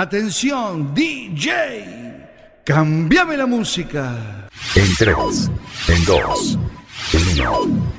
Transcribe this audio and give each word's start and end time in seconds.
Atención, 0.00 0.94
DJ, 0.94 2.62
cambiame 2.64 3.36
la 3.36 3.46
música. 3.46 4.48
En 4.76 4.94
tres, 4.96 5.50
en 5.88 6.04
dos, 6.04 6.56
en 7.12 7.40
uno. 7.40 7.90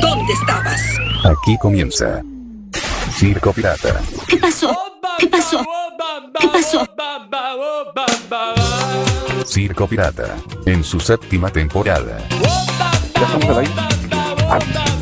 ¿Dónde 0.00 0.32
estabas? 0.32 0.82
Aquí 1.22 1.56
comienza 1.60 2.22
Circo 3.14 3.52
Pirata. 3.52 4.00
¿Qué 4.26 4.36
pasó? 4.38 4.76
¿Qué 5.16 5.28
pasó? 5.28 5.64
¿Qué 6.40 6.48
pasó? 6.48 6.84
Circo 9.46 9.86
Pirata, 9.86 10.36
en 10.66 10.82
su 10.82 10.98
séptima 10.98 11.50
temporada. 11.50 12.18
¿Ya 13.14 13.26
estamos 13.26 13.44
al 13.44 13.58
aire? 13.58 13.72
Ah. 14.50 15.01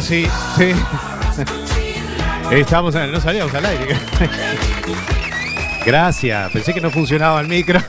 sí. 0.00 0.26
Sí. 0.56 0.72
Estamos, 2.50 2.94
en, 2.94 3.02
el. 3.02 3.12
no 3.12 3.20
salíamos 3.20 3.54
al 3.54 3.66
aire. 3.66 3.96
Gracias, 5.84 6.52
pensé 6.52 6.74
que 6.74 6.80
no 6.80 6.90
funcionaba 6.90 7.40
el 7.40 7.48
micro. 7.48 7.80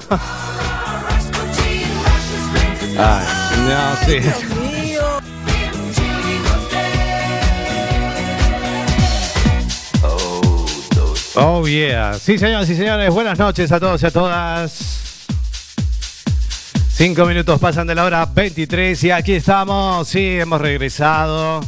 Ay, 3.00 3.25
no, 3.68 3.95
sí. 4.06 4.19
Oh 11.36 11.68
yeah. 11.68 12.15
Sí, 12.19 12.39
señoras 12.39 12.68
y 12.69 12.75
señores, 12.75 13.13
buenas 13.13 13.38
noches 13.38 13.71
a 13.71 13.80
todos 13.80 14.01
y 14.01 14.06
a 14.07 14.12
todas. 14.12 15.25
Cinco 16.94 17.25
minutos 17.25 17.59
pasan 17.59 17.86
de 17.86 17.94
la 17.94 18.06
hora 18.06 18.25
23 18.25 19.04
y 19.04 19.12
aquí 19.12 19.33
estamos. 19.33 20.07
Sí, 20.07 20.39
hemos 20.39 20.59
regresado. 20.59 21.62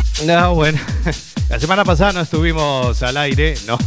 No, 0.26 0.54
bueno. 0.54 0.78
La 1.48 1.58
semana 1.58 1.84
pasada 1.84 2.12
no 2.12 2.20
estuvimos 2.20 3.02
al 3.02 3.16
aire, 3.16 3.54
no. 3.66 3.78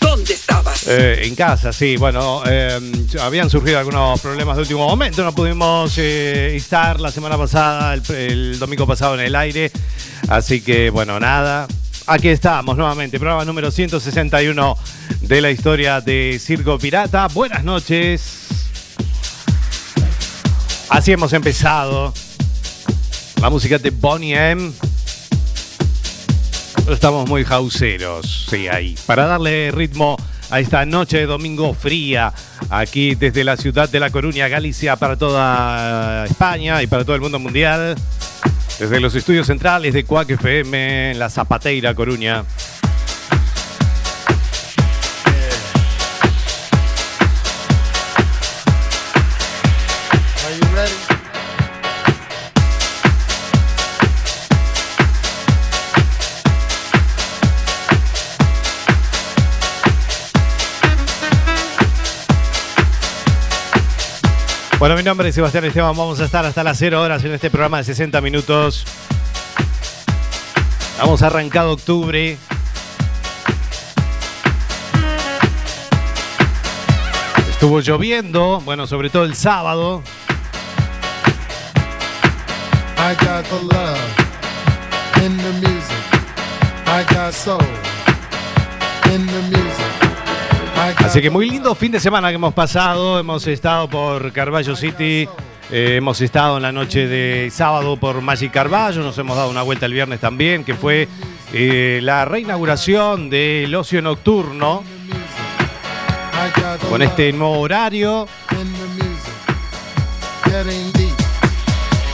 ¿Dónde 0.00 0.34
estabas? 0.34 0.86
Eh, 0.88 1.26
en 1.26 1.34
casa, 1.34 1.72
sí. 1.72 1.96
Bueno, 1.96 2.42
eh, 2.46 2.80
habían 3.20 3.48
surgido 3.48 3.78
algunos 3.78 4.20
problemas 4.20 4.56
de 4.56 4.62
último 4.62 4.88
momento. 4.88 5.22
No 5.22 5.34
pudimos 5.34 5.96
eh, 5.98 6.56
estar 6.56 7.00
la 7.00 7.10
semana 7.10 7.38
pasada, 7.38 7.94
el, 7.94 8.02
el 8.14 8.58
domingo 8.58 8.86
pasado 8.86 9.14
en 9.14 9.20
el 9.20 9.36
aire. 9.36 9.70
Así 10.28 10.60
que, 10.60 10.90
bueno, 10.90 11.20
nada. 11.20 11.68
Aquí 12.06 12.28
estamos 12.28 12.76
nuevamente, 12.76 13.20
programa 13.20 13.44
número 13.44 13.70
161 13.70 14.76
de 15.20 15.40
la 15.40 15.50
historia 15.52 16.00
de 16.00 16.40
Circo 16.40 16.76
Pirata. 16.78 17.28
Buenas 17.28 17.62
noches. 17.62 18.48
Así 20.88 21.12
hemos 21.12 21.32
empezado. 21.32 22.12
La 23.42 23.50
música 23.50 23.76
de 23.76 23.90
Bonnie 23.90 24.36
M. 24.36 24.70
Estamos 26.88 27.28
muy 27.28 27.44
hauseros, 27.50 28.46
sí, 28.48 28.68
ahí. 28.68 28.94
Para 29.04 29.26
darle 29.26 29.72
ritmo 29.72 30.16
a 30.48 30.60
esta 30.60 30.86
noche 30.86 31.18
de 31.18 31.26
domingo 31.26 31.74
fría, 31.74 32.32
aquí 32.70 33.16
desde 33.16 33.42
la 33.42 33.56
ciudad 33.56 33.88
de 33.88 33.98
La 33.98 34.10
Coruña, 34.10 34.46
Galicia, 34.46 34.94
para 34.94 35.16
toda 35.16 36.24
España 36.26 36.84
y 36.84 36.86
para 36.86 37.04
todo 37.04 37.16
el 37.16 37.20
mundo 37.20 37.40
mundial. 37.40 37.96
Desde 38.78 39.00
los 39.00 39.12
estudios 39.16 39.48
centrales 39.48 39.92
de 39.92 40.04
Cuac 40.04 40.30
FM, 40.30 41.14
la 41.16 41.28
Zapateira, 41.28 41.96
Coruña. 41.96 42.44
Bueno, 64.82 64.96
mi 64.96 65.04
nombre 65.04 65.28
es 65.28 65.36
Sebastián 65.36 65.64
Esteban. 65.64 65.96
Vamos 65.96 66.18
a 66.18 66.24
estar 66.24 66.44
hasta 66.44 66.64
las 66.64 66.76
0 66.76 67.00
horas 67.00 67.22
en 67.22 67.32
este 67.32 67.50
programa 67.50 67.78
de 67.78 67.84
60 67.84 68.20
minutos. 68.20 68.84
Hemos 71.00 71.22
arrancado 71.22 71.70
octubre. 71.70 72.36
Estuvo 77.48 77.78
lloviendo, 77.78 78.60
bueno, 78.64 78.88
sobre 78.88 79.08
todo 79.08 79.22
el 79.22 79.36
sábado. 79.36 80.02
I 82.98 83.14
got 83.24 83.44
the 83.44 83.62
love 83.62 84.00
in 85.24 85.36
the 85.36 85.52
music. 85.60 85.96
I 86.86 87.04
got 87.14 87.32
soul 87.32 87.60
in 89.14 89.28
the 89.28 89.42
music. 89.42 89.71
Así 90.98 91.20
que 91.20 91.30
muy 91.30 91.48
lindo 91.48 91.74
fin 91.74 91.92
de 91.92 92.00
semana 92.00 92.28
que 92.28 92.36
hemos 92.36 92.54
pasado. 92.54 93.18
Hemos 93.18 93.46
estado 93.46 93.88
por 93.88 94.32
Carballo 94.32 94.76
City. 94.76 95.28
eh, 95.70 95.96
hemos 95.96 96.20
estado 96.20 96.56
en 96.56 96.62
la 96.62 96.72
noche 96.72 97.06
de 97.06 97.50
sábado 97.50 97.96
por 97.96 98.20
Magic 98.20 98.52
Carballo. 98.52 99.02
Nos 99.02 99.16
hemos 99.18 99.36
dado 99.36 99.50
una 99.50 99.62
vuelta 99.62 99.86
el 99.86 99.92
viernes 99.92 100.20
también, 100.20 100.64
que 100.64 100.74
fue 100.74 101.08
eh, 101.52 102.00
la 102.02 102.24
reinauguración 102.24 103.30
del 103.30 103.74
ocio 103.74 104.00
nocturno 104.02 104.84
con 106.88 107.02
este 107.02 107.32
nuevo 107.32 107.58
horario. 107.60 108.26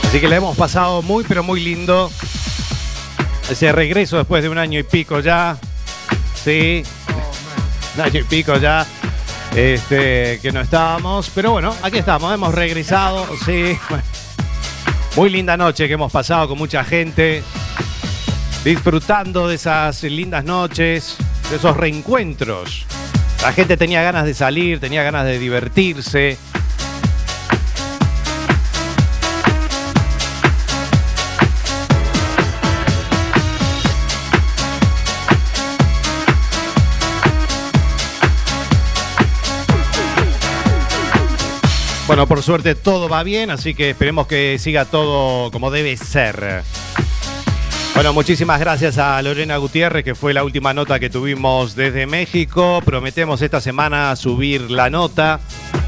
Así 0.07 0.19
que 0.19 0.27
le 0.27 0.35
hemos 0.37 0.57
pasado 0.57 1.01
muy, 1.01 1.23
pero 1.23 1.43
muy 1.43 1.59
lindo. 1.61 2.11
Ese 3.49 3.71
regreso 3.71 4.17
después 4.17 4.43
de 4.43 4.49
un 4.49 4.57
año 4.57 4.79
y 4.79 4.83
pico 4.83 5.19
ya. 5.19 5.57
Sí, 6.35 6.83
año 7.99 8.19
y 8.19 8.23
pico 8.23 8.57
ya. 8.57 8.85
Este, 9.55 10.39
que 10.41 10.51
no 10.51 10.61
estábamos. 10.61 11.31
Pero 11.33 11.51
bueno, 11.51 11.75
aquí 11.81 11.97
estamos, 11.97 12.33
hemos 12.33 12.53
regresado. 12.53 13.25
Sí. 13.45 13.77
Muy 15.15 15.29
linda 15.29 15.57
noche 15.57 15.87
que 15.87 15.93
hemos 15.93 16.11
pasado 16.11 16.47
con 16.47 16.57
mucha 16.57 16.83
gente. 16.83 17.43
Disfrutando 18.63 19.47
de 19.47 19.55
esas 19.55 20.03
lindas 20.03 20.43
noches, 20.43 21.17
de 21.49 21.55
esos 21.55 21.75
reencuentros. 21.75 22.85
La 23.41 23.53
gente 23.53 23.77
tenía 23.77 24.01
ganas 24.01 24.25
de 24.25 24.33
salir, 24.33 24.79
tenía 24.79 25.01
ganas 25.03 25.25
de 25.25 25.39
divertirse. 25.39 26.37
Por 42.27 42.43
suerte 42.43 42.75
todo 42.75 43.07
va 43.07 43.23
bien, 43.23 43.49
así 43.49 43.73
que 43.73 43.91
esperemos 43.91 44.27
que 44.27 44.57
siga 44.59 44.85
todo 44.85 45.51
como 45.51 45.71
debe 45.71 45.95
ser. 45.95 46.63
Bueno, 47.93 48.13
muchísimas 48.13 48.59
gracias 48.59 48.97
a 48.97 49.21
Lorena 49.21 49.57
Gutiérrez, 49.57 50.03
que 50.03 50.15
fue 50.15 50.33
la 50.33 50.43
última 50.43 50.73
nota 50.73 50.99
que 50.99 51.09
tuvimos 51.09 51.75
desde 51.75 52.07
México. 52.07 52.81
Prometemos 52.83 53.41
esta 53.41 53.61
semana 53.61 54.15
subir 54.15 54.69
la 54.69 54.89
nota 54.89 55.39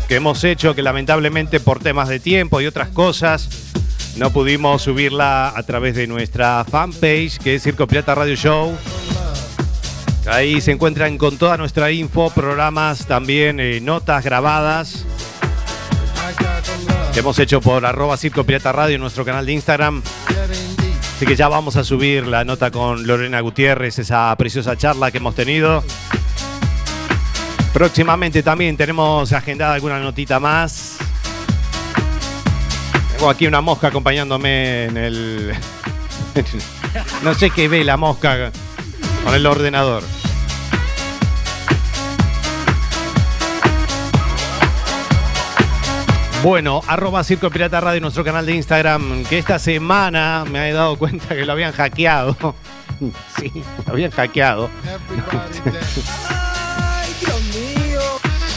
que 0.08 0.16
hemos 0.16 0.44
hecho, 0.44 0.74
que 0.74 0.82
lamentablemente 0.82 1.60
por 1.60 1.80
temas 1.80 2.08
de 2.08 2.20
tiempo 2.20 2.62
y 2.62 2.66
otras 2.66 2.90
cosas 2.90 3.50
no 4.16 4.32
pudimos 4.32 4.84
subirla 4.84 5.50
a 5.56 5.64
través 5.64 5.96
de 5.96 6.08
nuestra 6.08 6.66
fanpage, 6.70 7.40
que 7.40 7.56
es 7.56 7.64
Circo 7.64 7.88
Pirata 7.88 8.16
Radio 8.16 8.36
Show. 8.36 8.78
Ahí 10.28 10.62
se 10.62 10.72
encuentran 10.72 11.18
con 11.18 11.38
toda 11.38 11.58
nuestra 11.58 11.92
info, 11.92 12.30
programas, 12.30 13.06
también 13.06 13.60
eh, 13.60 13.82
notas 13.82 14.24
grabadas 14.24 15.06
que 17.14 17.20
hemos 17.20 17.38
hecho 17.40 17.62
por 17.62 17.86
arroba 17.86 18.16
Circo 18.16 18.46
Radio 18.48 18.96
en 18.96 19.02
nuestro 19.02 19.26
canal 19.26 19.46
de 19.46 19.54
Instagram. 19.54 20.02
Así 21.16 21.26
que 21.26 21.36
ya 21.36 21.48
vamos 21.48 21.76
a 21.76 21.84
subir 21.84 22.26
la 22.26 22.44
nota 22.46 22.72
con 22.72 23.06
Lorena 23.06 23.40
Gutiérrez, 23.42 24.00
esa 24.00 24.36
preciosa 24.38 24.78
charla 24.78 25.12
que 25.12 25.18
hemos 25.18 25.36
tenido. 25.36 25.84
Próximamente 27.74 28.44
también 28.44 28.78
tenemos 28.78 29.32
agendada 29.34 29.74
alguna 29.74 30.00
notita 30.00 30.40
más. 30.40 30.98
Tengo 33.16 33.30
aquí 33.30 33.48
una 33.48 33.62
mosca 33.62 33.88
acompañándome 33.88 34.86
en 34.86 34.98
el... 34.98 35.54
no 37.24 37.34
sé 37.34 37.50
qué 37.50 37.68
ve 37.68 37.84
la 37.84 37.98
mosca 37.98 38.52
con 39.24 39.36
el 39.36 39.46
ordenador. 39.46 40.04
Bueno, 46.44 46.82
arroba 46.88 47.24
Circo 47.24 47.52
Pirata 47.52 47.80
Radio, 47.80 48.02
nuestro 48.02 48.24
canal 48.24 48.48
de 48.48 48.56
Instagram, 48.56 49.24
que 49.26 49.38
esta 49.38 49.60
semana 49.60 50.44
me 50.50 50.70
he 50.70 50.74
dado 50.74 50.98
cuenta 50.98 51.36
que 51.36 51.46
lo 51.46 51.52
habían 51.52 51.72
hackeado. 51.72 52.36
Sí, 53.36 53.52
lo 53.88 53.94
habían 53.94 54.12
hackeado. 54.12 54.70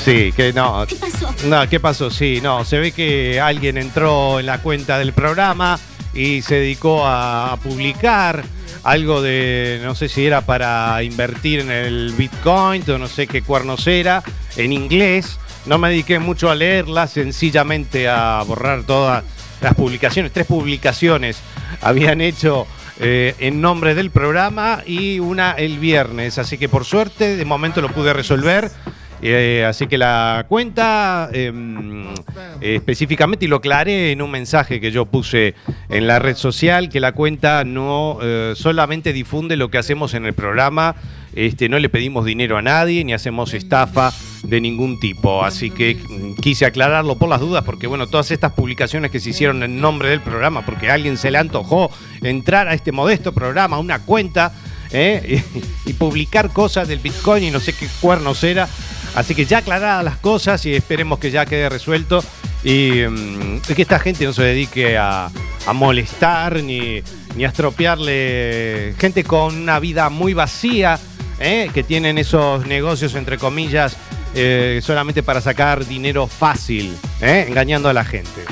Sí, 0.05 0.33
que 0.33 0.53
no. 0.53 0.85
¿Qué 0.87 0.97
pasó? 0.97 1.35
No, 1.47 1.67
¿qué 1.67 1.81
pasó? 1.81 2.11
Sí, 2.11 2.41
no, 2.43 2.63
se 2.63 2.79
ve 2.79 2.93
que 2.93 3.41
alguien 3.41 3.79
entró 3.79 4.39
en 4.41 4.45
la 4.45 4.59
cuenta 4.59 4.99
del 4.99 5.15
programa 5.15 5.79
y 6.13 6.43
se 6.43 6.57
dedicó 6.57 7.07
a, 7.07 7.55
a 7.55 7.57
publicar 7.57 8.45
algo 8.83 9.23
de, 9.23 9.81
no 9.83 9.95
sé 9.95 10.11
si 10.11 10.27
era 10.27 10.43
para 10.43 11.03
invertir 11.03 11.61
en 11.61 11.71
el 11.71 12.13
Bitcoin 12.13 12.85
o 12.91 12.99
no 12.99 13.09
sé 13.09 13.27
qué 13.27 13.41
cuernos 13.41 13.87
era, 13.87 14.23
en 14.57 14.73
inglés. 14.75 15.39
No 15.67 15.79
me 15.79 15.89
dediqué 15.89 16.19
mucho 16.19 16.51
a 16.51 16.55
leerla, 16.55 17.07
sencillamente 17.07 18.09
a 18.09 18.43
borrar 18.47 18.83
todas 18.83 19.25
las 19.63 19.75
publicaciones. 19.75 20.33
Tres 20.33 20.47
publicaciones 20.47 21.41
habían 21.81 22.21
hecho 22.21 22.67
eh, 23.01 23.35
en 23.39 23.61
nombre 23.61 23.95
del 23.95 24.11
programa 24.11 24.83
y 24.87 25.21
una 25.21 25.53
el 25.53 25.79
viernes. 25.79 26.39
Así 26.39 26.59
que 26.59 26.69
por 26.69 26.85
suerte, 26.85 27.37
de 27.37 27.45
momento 27.45 27.81
lo 27.81 27.89
pude 27.91 28.13
resolver. 28.13 28.71
Eh, 29.27 29.65
así 29.67 29.87
que 29.87 29.97
la 29.97 30.45
cuenta 30.49 31.31
eh, 31.33 31.51
específicamente, 32.61 33.47
y 33.47 33.49
lo 33.49 33.57
aclaré 33.57 34.13
en 34.13 34.21
un 34.21 34.31
mensaje 34.31 34.81
que 34.81 34.91
yo 34.91 35.07
puse 35.07 35.55
en 35.89 36.07
la 36.07 36.19
red 36.19 36.37
social, 36.37 36.91
que 36.91 37.01
la 37.01 37.13
cuenta 37.13 37.65
no 37.65 38.19
eh, 38.21 38.53
solamente 38.55 39.15
difunde 39.15 39.57
lo 39.57 39.71
que 39.71 39.79
hacemos 39.79 40.13
en 40.13 40.27
el 40.27 40.35
programa, 40.35 40.97
este, 41.37 41.69
no 41.69 41.79
le 41.79 41.89
pedimos 41.89 42.25
dinero 42.25 42.57
a 42.57 42.63
nadie, 42.63 43.05
ni 43.05 43.13
hacemos 43.13 43.55
estafa 43.55 44.13
de 44.43 44.61
ningún 44.61 45.01
tipo. 45.01 45.45
Así 45.45 45.71
que 45.71 45.97
mm, 45.97 46.35
quise 46.41 46.67
aclararlo 46.67 47.17
por 47.17 47.29
las 47.29 47.41
dudas, 47.41 47.65
porque 47.65 47.87
bueno, 47.87 48.07
todas 48.07 48.31
estas 48.31 48.53
publicaciones 48.53 49.11
que 49.11 49.21
se 49.21 49.31
hicieron 49.31 49.63
en 49.63 49.81
nombre 49.81 50.11
del 50.11 50.21
programa, 50.21 50.65
porque 50.65 50.91
a 50.91 50.95
alguien 50.95 51.17
se 51.17 51.31
le 51.31 51.39
antojó 51.39 51.91
entrar 52.23 52.69
a 52.69 52.75
este 52.75 52.93
modesto 52.93 53.33
programa, 53.33 53.77
a 53.77 53.81
una 53.81 54.01
cuenta, 54.01 54.53
¿eh? 54.93 55.43
y, 55.87 55.93
publicar 55.95 56.51
cosas 56.51 56.89
del 56.89 56.99
Bitcoin 56.99 57.45
y 57.45 57.51
no 57.51 57.61
sé 57.61 57.73
qué 57.73 57.89
cuernos 58.01 58.43
era. 58.45 58.69
Así 59.15 59.35
que 59.35 59.45
ya 59.45 59.59
aclaradas 59.59 60.05
las 60.05 60.17
cosas 60.17 60.65
y 60.67 60.75
esperemos 60.75 61.19
que 61.19 61.31
ya 61.31 61.47
quede 61.47 61.69
resuelto 61.69 62.25
y, 62.65 63.03
y 63.03 63.75
que 63.77 63.83
esta 63.83 64.01
gente 64.01 64.25
no 64.25 64.33
se 64.33 64.43
dedique 64.43 64.99
a, 64.99 65.31
a 65.67 65.73
molestar 65.73 66.63
ni, 66.63 67.01
ni 67.37 67.45
a 67.45 67.49
estropearle 67.49 68.95
gente 68.99 69.25
con 69.25 69.57
una 69.57 69.79
vida 69.79 70.09
muy 70.11 70.35
vacía, 70.35 70.99
¿eh? 71.39 71.71
que 71.73 71.83
tienen 71.83 72.19
esos 72.19 72.67
negocios 72.67 73.15
entre 73.15 73.39
comillas 73.39 73.97
eh, 74.35 74.81
solamente 74.83 75.23
para 75.23 75.41
sacar 75.41 75.87
dinero 75.87 76.27
fácil, 76.27 76.97
¿eh? 77.21 77.47
engañando 77.49 77.89
a 77.89 77.93
la 77.93 78.05
gente. 78.05 78.45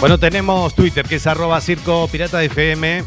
Bueno, 0.00 0.18
tenemos 0.18 0.74
Twitter, 0.74 1.06
que 1.06 1.16
es 1.16 1.26
arroba 1.26 1.60
circo 1.60 2.08
pirata 2.08 2.42
FM. 2.42 3.04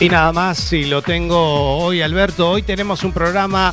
Y 0.00 0.08
nada 0.08 0.32
más, 0.32 0.58
si 0.58 0.86
lo 0.86 1.02
tengo 1.02 1.78
hoy, 1.78 2.02
Alberto. 2.02 2.50
Hoy 2.50 2.62
tenemos 2.62 3.04
un 3.04 3.12
programa, 3.12 3.72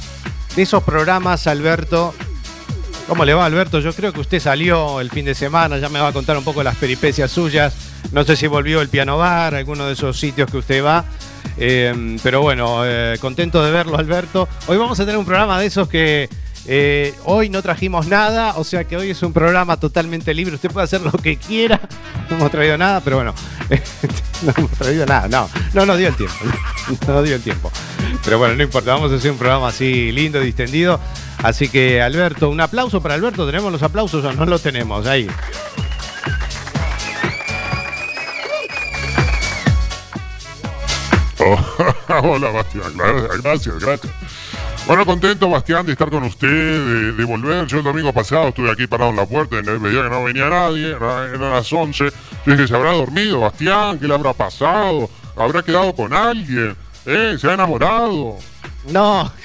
de 0.56 0.62
esos 0.62 0.84
programas, 0.84 1.48
Alberto. 1.48 2.14
¿Cómo 3.08 3.24
le 3.24 3.34
va, 3.34 3.46
Alberto? 3.46 3.80
Yo 3.80 3.94
creo 3.94 4.12
que 4.12 4.20
usted 4.20 4.42
salió 4.42 5.00
el 5.00 5.10
fin 5.10 5.24
de 5.24 5.34
semana, 5.34 5.78
ya 5.78 5.88
me 5.88 6.00
va 6.00 6.10
a 6.10 6.12
contar 6.12 6.38
un 6.38 6.44
poco 6.44 6.62
las 6.62 6.76
peripecias 6.76 7.32
suyas. 7.32 7.74
No 8.12 8.26
sé 8.26 8.36
si 8.36 8.48
volvió 8.48 8.82
el 8.82 8.90
piano 8.90 9.18
bar, 9.18 9.56
alguno 9.56 9.88
de 9.88 9.94
esos 9.94 10.20
sitios 10.20 10.52
que 10.52 10.58
usted 10.58 10.84
va. 10.84 11.06
Eh, 11.58 12.18
pero 12.22 12.42
bueno, 12.42 12.82
eh, 12.86 13.18
contento 13.22 13.64
de 13.64 13.72
verlo, 13.72 13.98
Alberto. 13.98 14.50
Hoy 14.68 14.76
vamos 14.76 15.00
a 15.00 15.06
tener 15.06 15.18
un 15.18 15.26
programa 15.26 15.58
de 15.58 15.68
esos 15.68 15.88
que 15.88 16.28
eh, 16.68 17.16
hoy 17.24 17.50
no 17.50 17.62
trajimos 17.62 18.08
nada, 18.08 18.56
o 18.58 18.64
sea 18.66 18.84
que 18.84 18.98
hoy 18.98 19.12
es 19.12 19.24
un 19.24 19.32
programa 19.32 19.78
totalmente 19.78 20.34
libre. 20.34 20.56
Usted 20.56 20.70
puede 20.70 20.84
hacer 20.84 21.02
lo 21.02 21.12
que 21.12 21.38
quiera. 21.38 21.80
No 22.30 22.36
hemos 22.36 22.52
traído 22.52 22.78
nada, 22.78 23.00
pero 23.00 23.16
bueno, 23.16 23.34
no 24.42 24.54
hemos 24.56 24.72
traído 24.72 25.06
nada. 25.06 25.28
No, 25.30 25.50
no 25.74 25.86
nos 25.86 25.98
dio 25.98 26.10
el 26.10 26.16
tiempo. 26.16 26.36
No 27.06 27.16
nos 27.16 27.26
dio 27.26 27.36
el 27.36 27.42
tiempo. 27.42 27.70
Pero 28.24 28.38
bueno, 28.38 28.56
no 28.56 28.64
importa, 28.64 28.94
vamos 28.94 29.12
a 29.12 29.16
hacer 29.16 29.32
un 29.32 29.38
programa 29.38 29.68
así 29.68 30.10
lindo, 30.14 30.40
distendido. 30.40 31.02
Así 31.44 31.68
que, 31.68 32.02
Alberto, 32.02 32.50
un 32.50 32.62
aplauso 32.62 33.02
para 33.02 33.16
Alberto. 33.16 33.46
¿Tenemos 33.46 33.74
los 33.74 33.84
aplausos 33.84 34.24
o 34.24 34.32
no 34.32 34.46
los 34.46 34.62
tenemos? 34.62 35.06
Ahí. 35.06 35.28
Hola, 42.24 42.52
Bastián. 42.52 42.94
Gracias, 43.44 43.80
gracias. 43.80 44.14
Bueno, 44.88 45.06
contento, 45.06 45.50
Bastián, 45.50 45.86
de 45.86 45.92
estar 45.92 46.10
con 46.10 46.24
usted, 46.24 46.48
de, 47.18 47.24
volver. 47.26 47.68
Yo 47.68 47.80
el 47.80 47.84
domingo 47.84 48.14
pasado 48.14 48.48
estuve 48.48 48.72
aquí 48.72 48.88
parado 48.88 49.10
en 49.12 49.18
la 49.18 49.26
puerta 49.26 49.58
y 49.58 49.62
veía 49.62 50.04
que 50.04 50.10
no 50.10 50.24
venía 50.24 50.48
nadie. 50.50 50.92
Era- 50.92 51.26
Eran 51.26 51.52
las 51.52 51.72
11. 51.74 52.10
Yo 52.46 52.68
¿se 52.68 52.74
habrá 52.76 52.94
dormido, 52.94 53.42
Bastián? 53.42 54.00
¿Qué 54.00 54.08
le 54.08 54.14
habrá 54.14 54.32
pasado? 54.32 55.10
¿Habrá 55.36 55.62
quedado 55.62 55.94
con 55.94 56.14
alguien? 56.14 56.74
¿Eh? 57.06 57.36
¿Se 57.38 57.50
ha 57.50 57.54
enamorado? 57.54 58.38
No. 58.90 59.32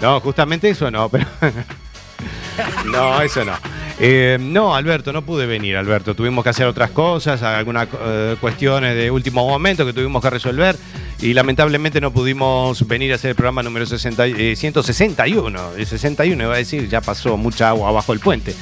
No, 0.00 0.20
justamente 0.20 0.68
eso 0.68 0.90
no, 0.90 1.08
pero. 1.08 1.24
No, 2.84 3.22
eso 3.22 3.42
no. 3.44 3.52
Eh, 4.00 4.38
no, 4.40 4.74
Alberto, 4.74 5.12
no 5.12 5.22
pude 5.22 5.46
venir, 5.46 5.76
Alberto. 5.76 6.14
Tuvimos 6.14 6.42
que 6.42 6.50
hacer 6.50 6.66
otras 6.66 6.90
cosas, 6.90 7.42
algunas 7.42 7.86
eh, 8.04 8.36
cuestiones 8.40 8.96
de 8.96 9.10
último 9.10 9.46
momento 9.46 9.86
que 9.86 9.92
tuvimos 9.92 10.20
que 10.20 10.30
resolver 10.30 10.76
y 11.20 11.32
lamentablemente 11.32 12.00
no 12.00 12.10
pudimos 12.12 12.86
venir 12.88 13.12
a 13.12 13.14
hacer 13.14 13.30
el 13.30 13.36
programa 13.36 13.62
número 13.62 13.86
60, 13.86 14.26
y- 14.26 14.34
eh, 14.52 14.56
161. 14.56 15.74
El 15.76 15.86
61 15.86 16.42
iba 16.44 16.54
a 16.54 16.58
decir, 16.58 16.88
ya 16.88 17.00
pasó 17.00 17.36
mucha 17.36 17.68
agua 17.68 17.88
abajo 17.90 18.12
el 18.12 18.18
puente. 18.20 18.54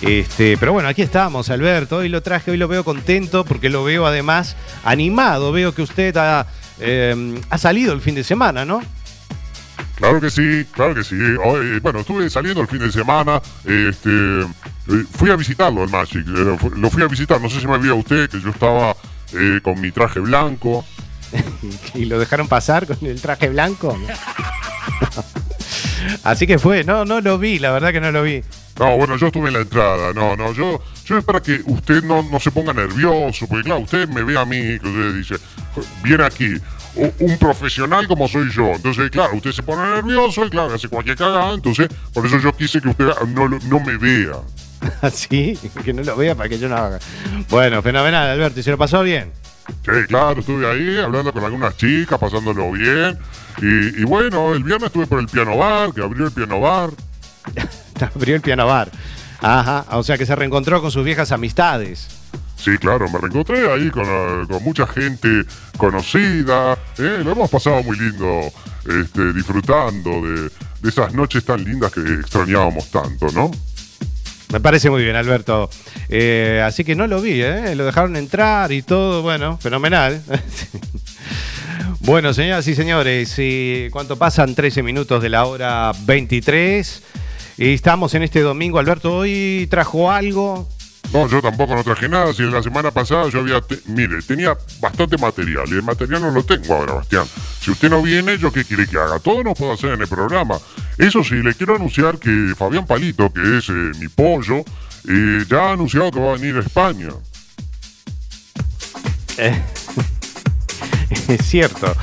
Este, 0.00 0.56
pero 0.58 0.72
bueno, 0.72 0.88
aquí 0.88 1.02
estamos, 1.02 1.50
Alberto. 1.50 1.96
Hoy 1.96 2.08
lo 2.08 2.22
traje, 2.22 2.52
hoy 2.52 2.56
lo 2.56 2.68
veo 2.68 2.84
contento 2.84 3.44
porque 3.44 3.68
lo 3.70 3.82
veo 3.82 4.06
además 4.06 4.54
animado. 4.84 5.50
Veo 5.50 5.74
que 5.74 5.82
usted 5.82 6.16
ha, 6.16 6.46
eh, 6.78 7.34
ha 7.50 7.58
salido 7.58 7.92
el 7.94 8.00
fin 8.00 8.14
de 8.14 8.22
semana, 8.22 8.64
¿no? 8.64 8.80
Claro 9.98 10.20
que 10.20 10.30
sí, 10.30 10.64
claro 10.72 10.94
que 10.94 11.02
sí. 11.02 11.16
Hoy, 11.44 11.80
bueno, 11.80 11.98
estuve 12.00 12.30
saliendo 12.30 12.60
el 12.60 12.68
fin 12.68 12.78
de 12.78 12.92
semana. 12.92 13.42
Este, 13.64 14.10
eh, 14.42 15.04
fui 15.12 15.28
a 15.30 15.36
visitarlo 15.36 15.82
al 15.82 15.90
Magic. 15.90 16.24
eh, 16.26 16.56
Lo 16.76 16.88
fui 16.90 17.02
a 17.02 17.08
visitar. 17.08 17.40
No 17.40 17.50
sé 17.50 17.60
si 17.60 17.66
me 17.66 17.78
vio 17.78 17.96
usted 17.96 18.30
que 18.30 18.40
yo 18.40 18.50
estaba 18.50 18.96
eh, 19.32 19.58
con 19.60 19.80
mi 19.80 19.90
traje 19.90 20.20
blanco. 20.20 20.84
y 21.94 22.04
lo 22.04 22.18
dejaron 22.20 22.46
pasar 22.46 22.86
con 22.86 22.96
el 23.02 23.20
traje 23.20 23.48
blanco. 23.48 23.98
Así 26.22 26.46
que 26.46 26.58
fue, 26.60 26.84
no, 26.84 27.04
no 27.04 27.20
lo 27.20 27.38
vi, 27.38 27.58
la 27.58 27.72
verdad 27.72 27.92
que 27.92 28.00
no 28.00 28.12
lo 28.12 28.22
vi. 28.22 28.42
No, 28.78 28.96
bueno, 28.96 29.16
yo 29.16 29.26
estuve 29.26 29.48
en 29.48 29.54
la 29.54 29.60
entrada. 29.62 30.12
No, 30.14 30.36
no, 30.36 30.52
yo, 30.52 30.80
yo 31.04 31.18
es 31.18 31.24
para 31.24 31.42
que 31.42 31.60
usted 31.66 32.04
no, 32.04 32.22
no 32.22 32.38
se 32.38 32.52
ponga 32.52 32.72
nervioso, 32.72 33.48
porque 33.48 33.64
claro, 33.64 33.80
usted 33.80 34.08
me 34.08 34.22
ve 34.22 34.38
a 34.38 34.44
mí, 34.44 34.78
que 34.78 34.86
usted 34.88 35.14
dice, 35.14 35.34
viene 36.04 36.22
aquí 36.24 36.54
un 37.18 37.38
profesional 37.38 38.06
como 38.08 38.28
soy 38.28 38.50
yo. 38.50 38.74
Entonces, 38.74 39.10
claro, 39.10 39.36
usted 39.36 39.52
se 39.52 39.62
pone 39.62 39.82
nervioso 39.82 40.44
y 40.44 40.50
claro, 40.50 40.74
hace 40.74 40.88
cualquier 40.88 41.16
cagada. 41.16 41.54
Entonces, 41.54 41.88
por 42.12 42.26
eso 42.26 42.38
yo 42.38 42.52
quise 42.52 42.80
que 42.80 42.88
usted 42.88 43.06
no, 43.28 43.48
no 43.48 43.80
me 43.80 43.96
vea. 43.96 44.36
Así, 45.02 45.58
que 45.84 45.92
no 45.92 46.02
lo 46.02 46.16
vea 46.16 46.34
para 46.34 46.48
que 46.48 46.58
yo 46.58 46.68
no 46.68 46.76
haga. 46.76 46.98
Bueno, 47.48 47.82
fenomenal, 47.82 48.28
Alberto, 48.28 48.60
¿y 48.60 48.62
se 48.62 48.70
lo 48.70 48.78
pasó 48.78 49.02
bien? 49.02 49.32
Sí, 49.84 50.06
claro, 50.08 50.40
estuve 50.40 50.66
ahí 50.70 50.98
hablando 50.98 51.32
con 51.32 51.44
algunas 51.44 51.76
chicas, 51.76 52.18
pasándolo 52.18 52.72
bien. 52.72 53.18
Y, 53.60 54.00
y 54.00 54.04
bueno, 54.04 54.54
el 54.54 54.62
viernes 54.62 54.86
estuve 54.86 55.06
por 55.06 55.20
el 55.20 55.26
piano 55.26 55.56
bar, 55.56 55.92
que 55.92 56.02
abrió 56.02 56.26
el 56.26 56.32
piano 56.32 56.60
bar. 56.60 56.90
Abrió 58.14 58.36
el 58.36 58.40
piano 58.40 58.66
bar. 58.66 58.90
Ajá, 59.40 59.84
o 59.90 60.02
sea 60.02 60.18
que 60.18 60.26
se 60.26 60.34
reencontró 60.34 60.80
con 60.80 60.90
sus 60.90 61.04
viejas 61.04 61.32
amistades. 61.32 62.08
Sí, 62.58 62.76
claro, 62.78 63.08
me 63.08 63.18
reencontré 63.18 63.70
ahí 63.72 63.90
con, 63.90 64.04
eh, 64.04 64.60
mucha 64.60 64.86
gente 64.86 65.44
conocida. 65.76 66.74
¿eh? 66.98 67.22
Lo 67.24 67.32
hemos 67.32 67.50
pasado 67.50 67.82
muy 67.82 67.96
lindo, 67.96 68.40
este, 68.84 69.32
disfrutando 69.32 70.10
de, 70.10 70.50
de 70.80 70.88
esas 70.88 71.14
noches 71.14 71.44
tan 71.44 71.62
lindas 71.64 71.92
que 71.92 72.00
extrañábamos 72.00 72.90
tanto, 72.90 73.28
¿no? 73.32 73.50
Me 74.52 74.60
parece 74.60 74.88
muy 74.88 75.02
bien, 75.02 75.14
Alberto. 75.14 75.68
Eh, 76.08 76.62
así 76.64 76.82
que 76.82 76.94
no 76.94 77.06
lo 77.06 77.20
vi, 77.20 77.42
¿eh? 77.42 77.74
Lo 77.74 77.84
dejaron 77.84 78.16
entrar 78.16 78.72
y 78.72 78.82
todo, 78.82 79.20
bueno, 79.22 79.58
fenomenal. 79.58 80.22
bueno, 82.00 82.32
señoras 82.32 82.66
y 82.66 82.74
señores, 82.74 83.34
y 83.38 83.88
¿cuánto 83.90 84.16
pasan? 84.16 84.54
13 84.54 84.82
minutos 84.82 85.22
de 85.22 85.28
la 85.28 85.44
hora 85.44 85.92
23. 86.06 87.02
Y 87.58 87.74
estamos 87.74 88.14
en 88.14 88.22
este 88.22 88.40
domingo. 88.40 88.78
Alberto, 88.78 89.16
hoy 89.18 89.66
trajo 89.70 90.10
algo. 90.10 90.66
No, 91.12 91.26
yo 91.26 91.40
tampoco 91.40 91.74
no 91.74 91.82
traje 91.82 92.08
nada. 92.08 92.32
Si 92.34 92.42
la 92.42 92.62
semana 92.62 92.90
pasada 92.90 93.28
yo 93.30 93.40
había. 93.40 93.60
mire, 93.86 94.20
tenía 94.22 94.56
bastante 94.80 95.16
material. 95.16 95.64
Y 95.68 95.72
el 95.72 95.82
material 95.82 96.20
no 96.20 96.30
lo 96.30 96.44
tengo 96.44 96.74
ahora, 96.74 96.94
Bastián. 96.94 97.24
Si 97.60 97.70
usted 97.70 97.88
no 97.88 98.02
viene, 98.02 98.36
¿yo 98.38 98.52
qué 98.52 98.64
quiere 98.64 98.86
que 98.86 98.98
haga? 98.98 99.18
Todo 99.18 99.42
no 99.42 99.54
puedo 99.54 99.72
hacer 99.72 99.92
en 99.92 100.02
el 100.02 100.08
programa. 100.08 100.58
Eso 100.98 101.24
sí, 101.24 101.36
le 101.36 101.54
quiero 101.54 101.76
anunciar 101.76 102.18
que 102.18 102.54
Fabián 102.56 102.86
Palito, 102.86 103.32
que 103.32 103.58
es 103.58 103.68
eh, 103.70 103.72
mi 103.98 104.08
pollo, 104.08 104.64
eh, 105.08 105.44
ya 105.48 105.70
ha 105.70 105.72
anunciado 105.72 106.10
que 106.10 106.20
va 106.20 106.30
a 106.30 106.36
venir 106.36 106.56
a 106.56 106.60
España. 106.60 107.08
Eh, 109.38 109.62
es 111.28 111.46
cierto. 111.46 111.94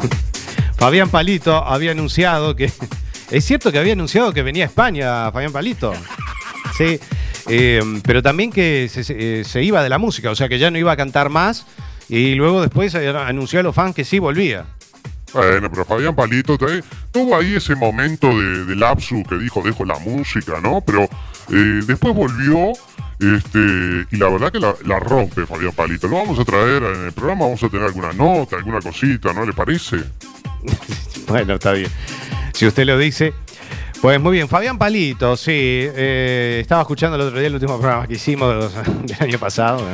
Fabián 0.78 1.10
Palito 1.10 1.56
había 1.56 1.92
anunciado 1.92 2.56
que. 2.56 2.72
Es 3.30 3.44
cierto 3.44 3.70
que 3.70 3.78
había 3.78 3.92
anunciado 3.92 4.32
que 4.32 4.42
venía 4.42 4.64
a 4.64 4.66
España, 4.66 5.30
Fabián 5.30 5.52
Palito. 5.52 5.92
Sí. 6.76 6.98
Eh, 7.48 7.80
pero 8.04 8.22
también 8.22 8.50
que 8.52 8.88
se, 8.90 9.04
se- 9.04 9.40
eh, 9.40 9.44
se 9.44 9.62
iba 9.62 9.82
de 9.82 9.88
la 9.88 9.98
música, 9.98 10.30
o 10.30 10.34
sea 10.34 10.48
que 10.48 10.58
ya 10.58 10.70
no 10.70 10.78
iba 10.78 10.92
a 10.92 10.96
cantar 10.96 11.28
más. 11.30 11.66
Y 12.08 12.34
luego 12.34 12.60
después 12.60 12.94
eh, 12.96 13.08
anunció 13.08 13.60
a 13.60 13.62
los 13.62 13.74
fans 13.74 13.94
que 13.94 14.04
sí 14.04 14.18
volvía. 14.18 14.64
Bueno, 15.32 15.70
pero 15.70 15.84
Fabián 15.84 16.16
Palito 16.16 16.58
eh, 16.68 16.82
tuvo 17.12 17.36
ahí 17.36 17.54
ese 17.54 17.76
momento 17.76 18.28
de, 18.36 18.64
de 18.64 18.74
lapsus 18.74 19.22
que 19.28 19.38
dijo 19.38 19.62
dejo 19.62 19.84
la 19.84 19.96
música, 20.00 20.60
¿no? 20.60 20.80
Pero 20.80 21.04
eh, 21.04 21.80
después 21.86 22.12
volvió 22.12 22.72
este, 23.20 24.06
y 24.10 24.16
la 24.16 24.28
verdad 24.28 24.50
que 24.50 24.58
la, 24.58 24.74
la 24.86 24.98
rompe 24.98 25.46
Fabián 25.46 25.70
Palito. 25.72 26.08
Lo 26.08 26.16
vamos 26.16 26.36
a 26.40 26.44
traer 26.44 26.82
en 26.82 27.04
el 27.06 27.12
programa, 27.12 27.44
vamos 27.44 27.62
a 27.62 27.68
tener 27.68 27.86
alguna 27.86 28.12
nota, 28.12 28.56
alguna 28.56 28.80
cosita, 28.80 29.32
¿no 29.32 29.46
le 29.46 29.52
parece? 29.52 29.98
Bueno, 31.28 31.54
está 31.54 31.72
bien. 31.72 31.88
Si 32.54 32.66
usted 32.66 32.84
lo 32.86 32.98
dice. 32.98 33.32
Pues 34.00 34.18
muy 34.18 34.32
bien, 34.32 34.48
Fabián 34.48 34.78
Palito, 34.78 35.36
sí. 35.36 35.50
eh, 35.52 36.58
estaba 36.62 36.80
escuchando 36.80 37.16
el 37.16 37.22
otro 37.22 37.38
día 37.38 37.48
el 37.48 37.54
último 37.54 37.78
programa 37.78 38.06
que 38.06 38.14
hicimos 38.14 38.72
del 39.04 39.16
año 39.20 39.38
pasado. 39.38 39.84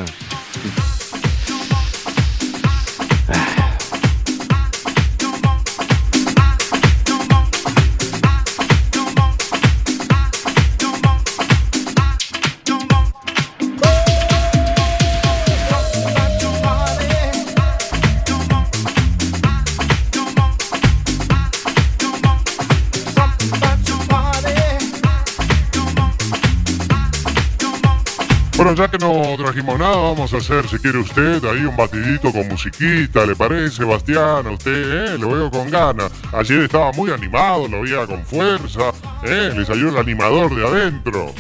Bueno, 28.66 28.82
ya 28.82 28.90
que 28.90 28.99
no 28.99 29.37
trajimos 29.37 29.78
nada, 29.78 29.94
vamos 29.94 30.35
a 30.35 30.38
hacer, 30.38 30.66
si 30.66 30.76
quiere 30.78 30.99
usted, 30.99 31.44
ahí 31.44 31.64
un 31.64 31.76
batidito 31.76 32.32
con 32.32 32.49
musiquita, 32.49 33.25
¿le 33.25 33.37
parece, 33.37 33.85
Bastián? 33.85 34.44
A 34.44 34.50
usted, 34.50 35.14
¿eh? 35.14 35.18
Lo 35.18 35.30
veo 35.30 35.49
con 35.52 35.70
ganas. 35.70 36.11
Ayer 36.32 36.62
estaba 36.62 36.90
muy 36.90 37.12
animado, 37.12 37.68
lo 37.68 37.82
veía 37.82 38.04
con 38.08 38.26
fuerza, 38.26 38.90
¿eh? 39.23 39.52
Le 39.56 39.64
salió 39.64 39.90
el 39.90 39.96
animador 39.96 40.52
de 40.52 40.66
adentro. 40.66 41.32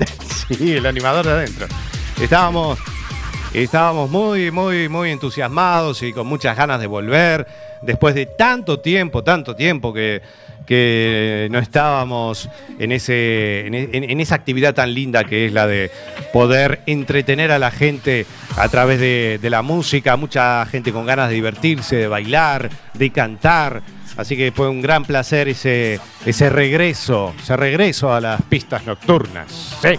Sí, 0.48 0.72
el 0.72 0.86
animador 0.86 1.24
de 1.24 1.30
adentro. 1.30 1.68
Estábamos, 2.20 2.80
estábamos 3.54 4.10
muy, 4.10 4.50
muy, 4.50 4.88
muy 4.88 5.12
entusiasmados 5.12 6.02
y 6.02 6.12
con 6.12 6.26
muchas 6.26 6.56
ganas 6.56 6.80
de 6.80 6.88
volver. 6.88 7.46
Después 7.82 8.16
de 8.16 8.26
tanto 8.26 8.80
tiempo, 8.80 9.22
tanto 9.22 9.54
tiempo 9.54 9.92
que, 9.92 10.20
que 10.66 11.48
no 11.50 11.58
estábamos 11.58 12.48
en, 12.78 12.92
ese, 12.92 13.66
en, 13.66 14.20
esa 14.20 14.34
actividad 14.34 14.74
tan 14.74 14.92
linda 14.92 15.24
que 15.24 15.46
es 15.46 15.52
la 15.52 15.66
de 15.66 15.90
poder 16.32 16.82
entretener 16.86 17.52
a 17.52 17.58
la 17.58 17.70
gente 17.70 18.26
a 18.56 18.68
través 18.68 19.00
de, 19.00 19.38
de 19.40 19.50
la 19.50 19.62
música. 19.62 20.16
Mucha 20.16 20.66
gente 20.66 20.92
con 20.92 21.06
ganas 21.06 21.28
de 21.28 21.36
divertirse, 21.36 21.96
de 21.96 22.08
bailar, 22.08 22.68
de 22.94 23.10
cantar. 23.10 23.82
Así 24.16 24.36
que 24.36 24.50
fue 24.50 24.68
un 24.68 24.80
gran 24.80 25.04
placer 25.04 25.48
ese, 25.48 26.00
ese 26.24 26.50
regreso, 26.50 27.34
ese 27.40 27.56
regreso 27.56 28.12
a 28.12 28.20
las 28.20 28.42
pistas 28.42 28.84
nocturnas. 28.86 29.76
Sí. 29.82 29.98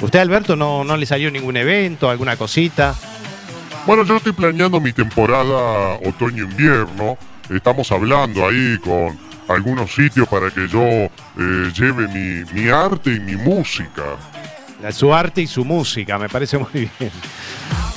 ¿Usted, 0.00 0.20
Alberto, 0.20 0.56
no, 0.56 0.82
no 0.82 0.96
le 0.96 1.04
salió 1.04 1.30
ningún 1.30 1.56
evento, 1.56 2.08
alguna 2.08 2.36
cosita? 2.36 2.94
Bueno, 3.86 4.04
yo 4.04 4.16
estoy 4.16 4.32
planeando 4.32 4.80
mi 4.80 4.92
temporada 4.92 5.96
otoño-invierno. 6.06 7.18
Estamos 7.50 7.90
hablando 7.90 8.46
ahí 8.46 8.78
con 8.78 9.18
algunos 9.54 9.92
sitios 9.94 10.28
para 10.28 10.50
que 10.50 10.66
yo 10.68 10.82
eh, 10.82 11.10
lleve 11.74 12.08
mi, 12.08 12.44
mi 12.52 12.68
arte 12.70 13.14
y 13.14 13.20
mi 13.20 13.36
música. 13.36 14.02
Su 14.92 15.12
arte 15.12 15.42
y 15.42 15.46
su 15.46 15.64
música, 15.64 16.18
me 16.18 16.28
parece 16.28 16.56
muy 16.58 16.68
bien. 16.98 17.12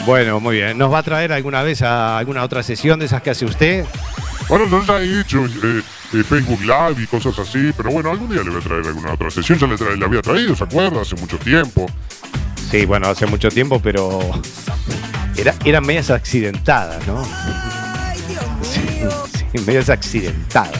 Bueno, 0.05 0.39
muy 0.39 0.57
bien. 0.57 0.77
¿Nos 0.77 0.91
va 0.91 0.99
a 0.99 1.03
traer 1.03 1.31
alguna 1.31 1.61
vez 1.63 1.81
a 1.81 2.17
alguna 2.17 2.43
otra 2.43 2.61
sesión 2.63 2.99
de 2.99 3.05
esas 3.05 3.21
que 3.21 3.29
hace 3.29 3.45
usted? 3.45 3.85
Bueno, 4.49 4.67
yo 4.67 4.83
ya 4.83 4.99
he 4.99 5.21
hecho 5.21 5.45
eh, 5.45 5.81
eh, 6.13 6.23
Facebook 6.23 6.59
Live 6.61 7.01
y 7.01 7.07
cosas 7.07 7.39
así, 7.39 7.71
pero 7.77 7.91
bueno, 7.91 8.11
algún 8.11 8.29
día 8.29 8.43
le 8.43 8.49
voy 8.49 8.59
a 8.59 8.63
traer 8.63 8.85
alguna 8.85 9.13
otra 9.13 9.31
sesión. 9.31 9.57
Ya 9.57 9.67
le, 9.67 9.75
tra- 9.75 9.97
le 9.97 10.05
había 10.05 10.21
traído, 10.21 10.55
¿se 10.55 10.65
acuerda? 10.65 11.01
Hace 11.01 11.15
mucho 11.15 11.37
tiempo. 11.37 11.85
Sí, 12.69 12.85
bueno, 12.85 13.07
hace 13.07 13.25
mucho 13.27 13.47
tiempo, 13.49 13.79
pero 13.81 14.19
era, 15.37 15.53
eran 15.63 15.85
medias 15.85 16.09
accidentadas, 16.09 17.05
¿no? 17.07 17.23
Sí, 18.63 18.81
sí, 19.53 19.59
medias 19.65 19.89
accidentadas. 19.89 20.71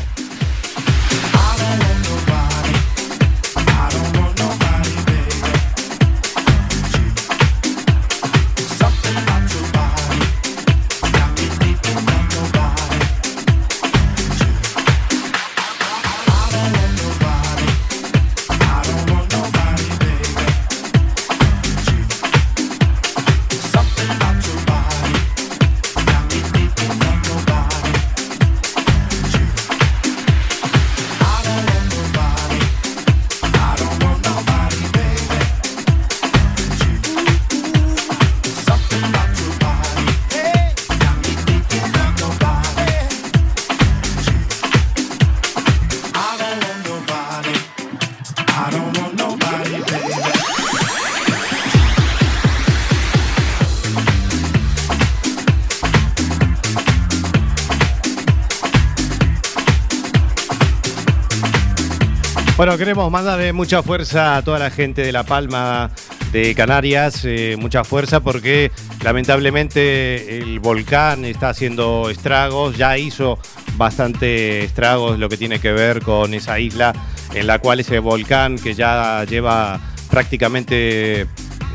Bueno, 62.56 62.78
queremos 62.78 63.12
mandarle 63.12 63.52
mucha 63.52 63.82
fuerza 63.82 64.38
a 64.38 64.44
toda 64.44 64.60
la 64.60 64.70
gente 64.70 65.02
de 65.02 65.12
La 65.12 65.24
Palma 65.24 65.89
de 66.32 66.54
Canarias, 66.54 67.22
eh, 67.26 67.58
mucha 67.60 67.84
fuerza 67.84 68.20
porque 68.20 68.72
lamentablemente 69.04 70.38
el 70.38 70.60
volcán 70.60 71.26
está 71.26 71.50
haciendo 71.50 72.12
estragos, 72.12 72.78
ya 72.78 72.96
hizo 72.96 73.39
bastante 73.76 74.63
estragos 74.63 75.18
lo 75.18 75.30
que 75.30 75.38
tiene 75.38 75.60
que 75.60 75.72
ver 75.72 76.04
con 76.04 76.36
esa 76.36 76.60
isla 76.60 76.94
en 77.34 77.48
la 77.48 77.58
cual 77.58 77.80
ese 77.80 77.98
volcán 77.98 78.58
que 78.60 78.76
ya 78.76 79.24
lleva 79.24 79.80
prácticamente, 80.12 81.26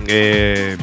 eh, 0.06 0.76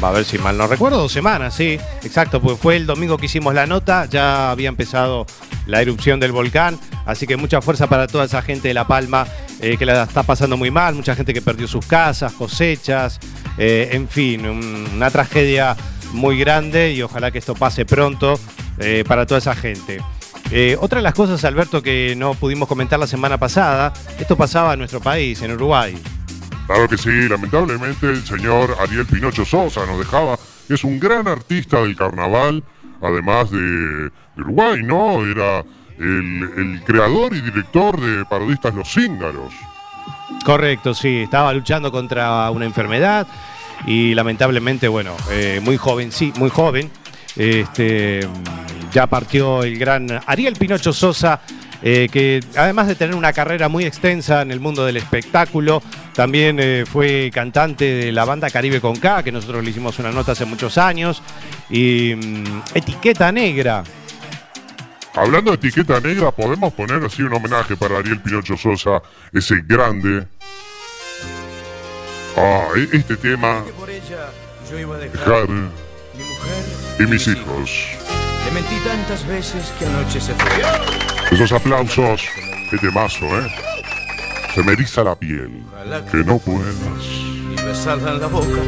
a 0.00 0.10
ver 0.10 0.24
si 0.24 0.38
mal 0.38 0.56
no 0.56 0.66
recuerdo, 0.66 0.96
dos 0.96 1.12
semanas, 1.12 1.54
sí, 1.54 1.78
exacto, 2.02 2.40
pues 2.40 2.58
fue 2.58 2.76
el 2.76 2.86
domingo 2.86 3.18
que 3.18 3.26
hicimos 3.26 3.52
la 3.52 3.66
nota, 3.66 4.06
ya 4.06 4.50
había 4.50 4.70
empezado 4.70 5.26
la 5.66 5.82
erupción 5.82 6.18
del 6.18 6.32
volcán, 6.32 6.78
así 7.06 7.26
que 7.26 7.36
mucha 7.36 7.60
fuerza 7.60 7.86
para 7.86 8.06
toda 8.06 8.24
esa 8.24 8.42
gente 8.42 8.68
de 8.68 8.74
La 8.74 8.86
Palma 8.86 9.26
eh, 9.60 9.76
que 9.76 9.86
la 9.86 10.02
está 10.04 10.22
pasando 10.22 10.56
muy 10.56 10.70
mal, 10.70 10.94
mucha 10.94 11.14
gente 11.14 11.32
que 11.34 11.40
perdió 11.42 11.66
sus 11.68 11.86
casas, 11.86 12.32
cosechas, 12.32 13.18
eh, 13.58 13.90
en 13.92 14.08
fin, 14.08 14.46
un- 14.46 14.88
una 14.94 15.10
tragedia 15.10 15.76
muy 16.12 16.38
grande 16.38 16.92
y 16.92 17.02
ojalá 17.02 17.30
que 17.30 17.38
esto 17.38 17.54
pase 17.54 17.84
pronto 17.84 18.38
eh, 18.78 19.04
para 19.06 19.26
toda 19.26 19.38
esa 19.38 19.54
gente. 19.54 20.00
Otra 20.78 20.98
de 20.98 21.02
las 21.02 21.14
cosas, 21.14 21.44
Alberto, 21.44 21.82
que 21.82 22.14
no 22.16 22.34
pudimos 22.34 22.68
comentar 22.68 22.98
la 23.00 23.08
semana 23.08 23.38
pasada, 23.38 23.92
esto 24.20 24.36
pasaba 24.36 24.74
en 24.74 24.78
nuestro 24.78 25.00
país, 25.00 25.42
en 25.42 25.50
Uruguay. 25.52 25.96
Claro 26.66 26.88
que 26.88 26.96
sí, 26.96 27.10
lamentablemente 27.28 28.08
el 28.08 28.24
señor 28.24 28.76
Ariel 28.80 29.04
Pinocho 29.04 29.44
Sosa 29.44 29.84
nos 29.84 29.98
dejaba, 29.98 30.38
es 30.68 30.84
un 30.84 31.00
gran 31.00 31.26
artista 31.26 31.80
del 31.82 31.96
carnaval, 31.96 32.62
además 33.02 33.50
de, 33.50 33.58
de 33.58 34.10
Uruguay, 34.42 34.80
¿no? 34.84 35.24
Era 35.26 35.64
el, 35.98 36.82
creador 36.84 37.34
y 37.34 37.40
director 37.40 38.00
de 38.00 38.24
Parodistas 38.24 38.74
Los 38.74 38.92
Cíngaros. 38.92 39.52
Correcto, 40.44 40.94
sí, 40.94 41.22
estaba 41.22 41.52
luchando 41.52 41.90
contra 41.90 42.50
una 42.50 42.64
enfermedad 42.64 43.26
y 43.86 44.14
lamentablemente, 44.14 44.88
bueno, 44.88 45.16
eh, 45.30 45.60
muy 45.62 45.76
joven, 45.76 46.12
sí, 46.12 46.32
muy 46.36 46.50
joven. 46.50 46.90
Este, 47.36 48.26
ya 48.92 49.06
partió 49.06 49.62
el 49.64 49.78
gran 49.78 50.20
Ariel 50.26 50.54
Pinocho 50.54 50.92
Sosa, 50.92 51.40
eh, 51.82 52.08
que 52.10 52.40
además 52.56 52.86
de 52.86 52.94
tener 52.94 53.14
una 53.14 53.32
carrera 53.32 53.68
muy 53.68 53.84
extensa 53.84 54.42
en 54.42 54.50
el 54.50 54.60
mundo 54.60 54.86
del 54.86 54.96
espectáculo, 54.96 55.82
también 56.14 56.58
eh, 56.60 56.84
fue 56.86 57.30
cantante 57.34 57.84
de 57.84 58.12
la 58.12 58.24
banda 58.24 58.48
Caribe 58.50 58.80
con 58.80 58.96
K, 58.96 59.22
que 59.22 59.32
nosotros 59.32 59.64
le 59.64 59.70
hicimos 59.70 59.98
una 59.98 60.12
nota 60.12 60.32
hace 60.32 60.44
muchos 60.44 60.78
años, 60.78 61.22
y 61.68 62.14
mm, 62.14 62.62
Etiqueta 62.74 63.32
Negra. 63.32 63.82
Hablando 65.14 65.52
de 65.52 65.56
etiqueta 65.56 66.00
negra, 66.00 66.32
podemos 66.32 66.72
poner 66.72 67.04
así 67.04 67.22
un 67.22 67.32
homenaje 67.32 67.76
para 67.76 67.98
Ariel 67.98 68.20
Pinocho 68.20 68.56
Sosa, 68.56 69.00
ese 69.32 69.62
grande. 69.64 70.26
Ah, 72.36 72.66
e- 72.76 72.96
este 72.96 73.16
tema, 73.16 73.62
dejar 75.12 75.46
y 76.98 77.02
mis 77.04 77.28
hijos. 77.28 77.86
Le 78.44 78.50
mentí 78.50 78.76
tantas 78.84 79.24
veces 79.26 79.72
que 79.78 79.86
anoche 79.86 80.20
se 80.20 80.34
fue. 80.34 80.62
Esos 81.30 81.52
aplausos, 81.52 82.22
qué 82.70 82.78
temazo, 82.78 83.24
¿eh? 83.26 83.46
Se 84.52 84.62
me 84.64 84.72
eriza 84.72 85.04
la 85.04 85.14
piel. 85.14 85.62
Que 86.10 86.18
no 86.18 86.38
puedas. 86.38 86.74
y 87.52 87.62
besarla 87.64 88.12
en 88.12 88.20
la 88.20 88.26
boca 88.26 88.62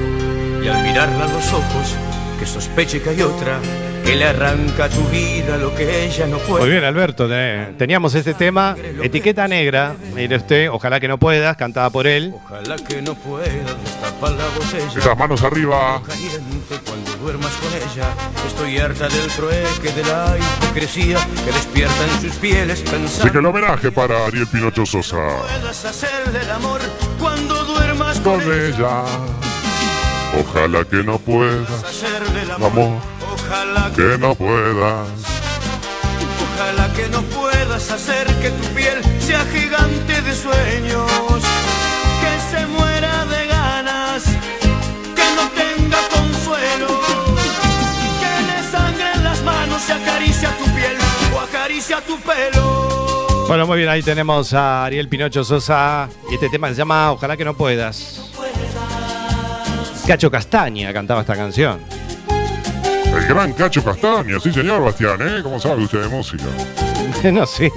y 0.62 0.68
al 0.68 0.82
mirarla 0.84 1.24
a 1.24 1.32
los 1.32 1.52
ojos 1.52 1.96
que 2.38 2.46
sospeche 2.46 3.02
que 3.02 3.10
hay 3.10 3.22
otra 3.22 3.60
que 4.06 4.14
le 4.14 4.24
arranca 4.24 4.88
tu 4.88 5.02
vida 5.08 5.56
lo 5.58 5.74
que 5.74 6.04
ella 6.06 6.26
no 6.28 6.38
puede. 6.38 6.60
Muy 6.62 6.70
bien, 6.70 6.84
Alberto. 6.84 7.28
te- 7.28 7.74
teníamos 7.76 8.14
este 8.14 8.34
tema, 8.34 8.76
Etiqueta 9.02 9.48
Negra. 9.48 9.94
Mire 10.14 10.36
usted, 10.36 10.70
ojalá 10.70 11.00
que 11.00 11.08
no 11.08 11.18
puedas, 11.18 11.56
cantada 11.56 11.90
por 11.90 12.06
él. 12.06 12.32
Ojalá 12.44 12.76
que 12.76 13.02
no 13.02 13.14
puedas 13.16 13.48
destapar 13.84 14.30
la 14.32 14.44
botella. 14.56 14.98
Esas 14.98 15.18
manos 15.18 15.42
arriba. 15.42 16.00
Caliente 16.06 16.76
cuando 16.86 17.10
duermas 17.16 17.52
con 17.54 17.68
ella. 17.74 18.08
Estoy 18.46 18.78
harta 18.78 19.08
del 19.08 19.26
trueque, 19.32 19.92
de 19.92 20.02
la 20.04 20.36
hipocresía 20.38 21.18
que 21.44 21.52
despierta 21.52 22.04
en 22.14 22.20
sus 22.20 22.36
pieles 22.36 22.74
Así 22.80 22.84
que 22.84 22.90
pensando. 22.90 23.38
el 23.40 23.46
homenaje 23.46 23.90
para 23.90 24.24
Ariel 24.26 24.46
Pinocho 24.46 24.86
Sosa. 24.86 25.16
Puedas 25.16 25.84
hacerle 25.84 26.40
el 26.42 26.50
amor 26.52 26.80
cuando 27.18 27.54
duermas 27.64 28.20
Con 28.20 28.40
con 28.40 28.52
ella. 28.52 28.66
ella. 28.68 29.02
Ojalá 30.40 30.84
que 30.84 30.96
no 31.02 31.18
puedas, 31.18 31.68
Hacerle 31.84 32.42
el 32.42 32.50
amor. 32.50 32.70
amor, 32.70 32.92
Ojalá 33.48 33.90
que, 33.94 34.02
que 34.02 34.18
no 34.18 34.34
puedas. 34.34 35.08
ojalá 36.54 36.92
que 36.94 37.08
no 37.08 37.22
puedas 37.22 37.90
hacer 37.90 38.26
que 38.42 38.50
tu 38.50 38.66
piel 38.74 39.00
sea 39.20 39.44
gigante 39.46 40.20
de 40.22 40.34
sueños. 40.34 41.10
Que 42.20 42.56
se 42.56 42.66
muera 42.66 43.24
de 43.26 43.46
ganas. 43.46 44.24
Que 45.14 45.26
no 45.36 45.48
tenga 45.54 45.98
consuelo. 46.08 46.88
Que 48.20 48.34
le 48.48 48.70
sangren 48.70 49.24
las 49.24 49.42
manos 49.42 49.82
y 49.88 49.92
acaricia 49.92 50.50
tu 50.58 50.64
piel 50.74 50.96
o 51.34 51.40
acaricia 51.40 52.00
tu 52.00 52.18
pelo. 52.20 53.46
Bueno, 53.46 53.66
muy 53.66 53.78
bien, 53.78 53.88
ahí 53.90 54.02
tenemos 54.02 54.52
a 54.54 54.86
Ariel 54.86 55.08
Pinocho 55.08 55.44
Sosa. 55.44 56.08
Y 56.30 56.34
este 56.34 56.48
tema 56.48 56.68
se 56.70 56.74
llama 56.74 57.12
Ojalá 57.12 57.36
que 57.36 57.44
no 57.44 57.54
puedas. 57.54 58.22
Cacho 60.06 60.30
Castaña 60.30 60.92
cantaba 60.92 61.20
esta 61.20 61.36
canción. 61.36 61.80
El 63.16 63.26
gran 63.26 63.52
Cacho 63.54 63.82
Castaña, 63.82 64.38
sí 64.38 64.52
señor, 64.52 64.84
Bastián, 64.84 65.18
¿eh? 65.22 65.40
¿Cómo 65.42 65.58
sabe 65.58 65.84
usted 65.84 66.02
de 66.02 66.08
música? 66.08 66.44
no, 67.32 67.46
sí. 67.46 67.70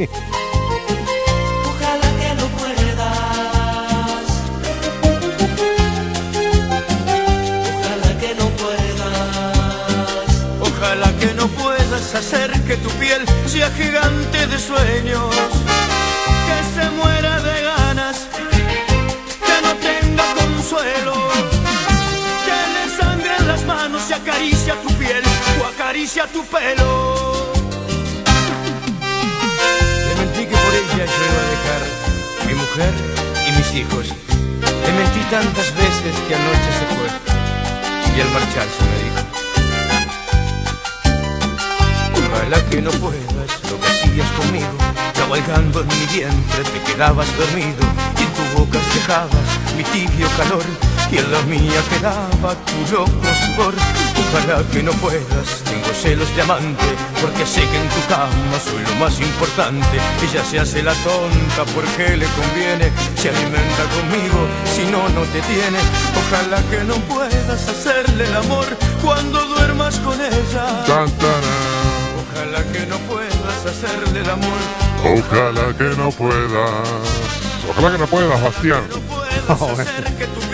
Ojalá 1.63 2.09
que 2.19 2.35
no 2.35 2.47
puedas. 2.59 3.07
Ojalá 7.79 8.19
que 8.19 8.35
no 8.35 8.49
puedas. 8.59 10.27
Ojalá 10.61 11.09
que 11.19 11.33
no 11.35 11.47
puedas 11.47 12.15
hacer 12.15 12.51
que 12.63 12.75
tu 12.77 12.89
piel 12.99 13.23
sea 13.45 13.71
gigante 13.71 14.45
de 14.45 14.59
sueños, 14.59 15.35
que 16.47 16.81
se 16.81 16.89
muera 16.91 17.39
de 17.39 17.63
ganas, 17.63 18.27
que 19.47 19.61
no 19.65 19.73
tenga 19.75 20.25
consuelo, 20.33 21.13
que 22.45 22.59
le 22.73 22.89
sangren 22.97 23.47
las 23.47 23.63
manos 23.65 24.01
y 24.09 24.13
acaricia 24.13 24.75
tu 24.81 24.88
acaricia 25.99 26.25
tu 26.27 26.41
pelo. 26.45 27.51
Le 30.07 30.15
mentí 30.15 30.45
que 30.45 30.55
por 30.55 30.73
ella 30.73 31.05
yo 31.05 31.19
iba 31.29 31.41
a 31.43 31.49
dejar 31.55 31.81
mi 32.47 32.53
mujer 32.53 32.93
y 33.45 33.51
mis 33.57 33.69
hijos. 33.75 34.05
Le 34.07 34.91
mentí 34.93 35.19
tantas 35.29 35.75
veces 35.75 36.15
que 36.25 36.35
anoche 36.35 36.71
se 36.79 36.85
fue 36.95 37.09
y 38.15 38.21
al 38.21 38.29
marcharse 38.29 38.81
me 38.89 38.97
dijo. 39.03 39.21
Ojalá 42.31 42.59
que 42.69 42.81
no 42.81 42.91
puedas 42.91 43.51
lo 43.69 43.79
que 43.79 43.87
hacías 43.87 44.29
conmigo 44.37 44.77
Cabalgando 45.15 45.81
en 45.81 45.87
mi 45.87 46.05
vientre 46.13 46.63
te 46.63 46.91
quedabas 46.91 47.27
dormido 47.37 47.83
Y 48.17 48.23
en 48.23 48.31
tu 48.33 48.43
boca 48.59 48.79
dejabas 48.93 49.49
mi 49.75 49.83
tibio 49.83 50.27
calor 50.37 50.88
Y 51.11 51.17
en 51.17 51.31
la 51.31 51.41
mía 51.43 51.81
quedaba 51.89 52.55
tu 52.65 52.95
loco 52.95 53.29
sudor 53.45 53.73
Ojalá 54.21 54.63
que 54.71 54.83
no 54.83 54.91
puedas, 54.93 55.63
tengo 55.65 55.89
celos 55.99 56.33
de 56.35 56.41
amante 56.41 56.89
Porque 57.21 57.45
sé 57.45 57.61
que 57.61 57.77
en 57.77 57.89
tu 57.89 58.01
cama 58.07 58.59
soy 58.63 58.83
lo 58.83 58.95
más 59.03 59.19
importante 59.19 59.97
Ella 60.21 60.43
se 60.43 60.59
hace 60.59 60.83
la 60.83 60.93
tonta 60.93 61.65
porque 61.73 62.15
le 62.15 62.27
conviene 62.27 62.91
Se 63.15 63.29
alimenta 63.29 63.83
conmigo, 63.95 64.47
si 64.65 64.85
no, 64.85 65.09
no 65.09 65.21
te 65.33 65.41
tiene 65.41 65.79
Ojalá 66.29 66.61
que 66.69 66.83
no 66.83 66.95
puedas 67.07 67.67
hacerle 67.67 68.25
el 68.25 68.35
amor 68.35 68.67
cuando 69.03 69.43
duermas 69.45 69.99
con 69.99 70.13
ella. 70.21 70.83
Ojalá 72.31 72.63
que 72.71 72.85
no 72.85 72.97
puedas 72.99 73.65
hacerle 73.65 74.19
el 74.19 74.29
amor. 74.29 74.59
Ojalá 75.03 75.75
que 75.75 75.95
no 75.97 76.11
puedas. 76.11 76.83
Ojalá 77.69 77.91
que 77.91 77.97
no 77.97 78.07
puedas, 78.07 78.43
Bastián. 78.43 78.83
Puedas 79.07 79.79
hacer 79.79 80.03
que 80.17 80.27
tu 80.27 80.48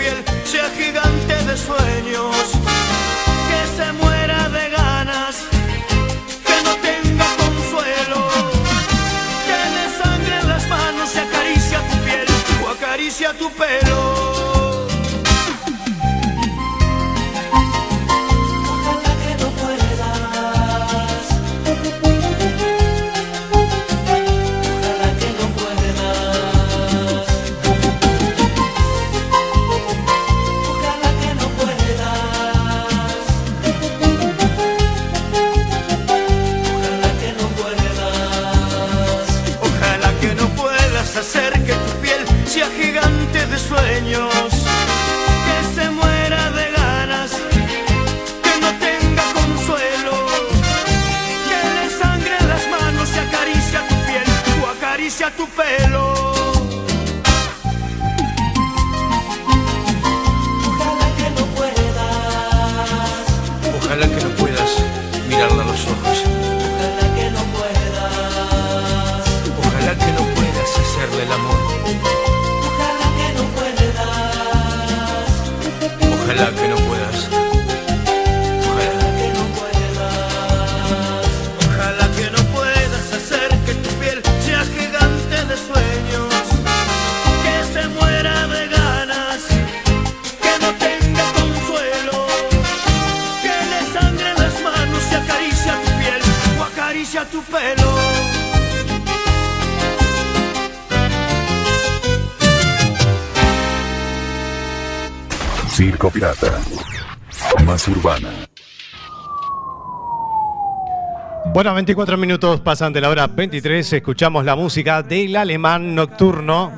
Bueno, 111.56 111.72
24 111.72 112.18
minutos 112.18 112.60
pasan 112.60 112.92
de 112.92 113.00
la 113.00 113.08
hora 113.08 113.28
23. 113.28 113.94
Escuchamos 113.94 114.44
la 114.44 114.54
música 114.54 115.02
del 115.02 115.34
alemán 115.36 115.94
nocturno. 115.94 116.70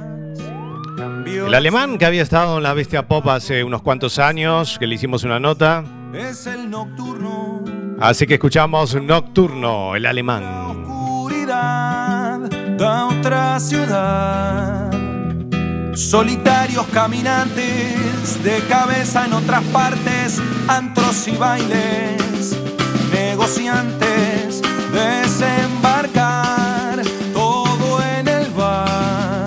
El 1.27 1.53
alemán 1.53 1.99
que 1.99 2.07
había 2.07 2.23
estado 2.23 2.59
en 2.59 2.63
la 2.63 2.75
Bestia 2.75 3.09
Pop 3.09 3.27
hace 3.27 3.65
unos 3.65 3.83
cuantos 3.83 4.21
años, 4.21 4.79
que 4.79 4.87
le 4.87 4.95
hicimos 4.95 5.25
una 5.25 5.41
nota. 5.41 5.83
Es 6.15 6.47
el 6.47 6.71
nocturno, 6.71 7.65
Así 7.99 8.25
que 8.25 8.35
escuchamos 8.35 8.95
Nocturno, 8.95 9.97
el 9.97 10.07
alemán. 10.07 10.45
oscuridad 10.45 12.39
de 12.39 12.85
otra 12.85 13.59
ciudad. 13.59 14.93
Solitarios 15.93 16.87
caminantes 16.93 18.45
de 18.45 18.61
cabeza 18.69 19.27
en 19.27 19.33
otras 19.33 19.65
partes, 19.73 20.41
antros 20.69 21.27
y 21.27 21.37
bailes, 21.37 22.57
negociantes, 23.49 24.61
desembarcar 24.93 27.01
todo 27.33 28.03
en 28.03 28.29
el 28.29 28.51
bar. 28.51 29.47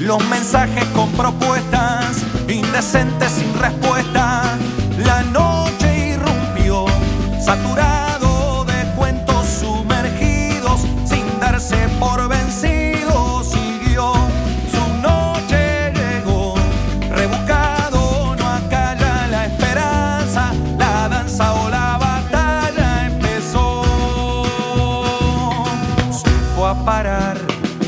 Los 0.00 0.22
mensajes 0.28 0.84
con 0.94 1.10
propuestas, 1.12 2.18
indecentes 2.48 3.32
sin 3.32 3.58
respuesta. 3.58 4.58
La 4.98 5.22
noche 5.22 6.10
irrumpió 6.10 6.84
saturado 7.42 7.99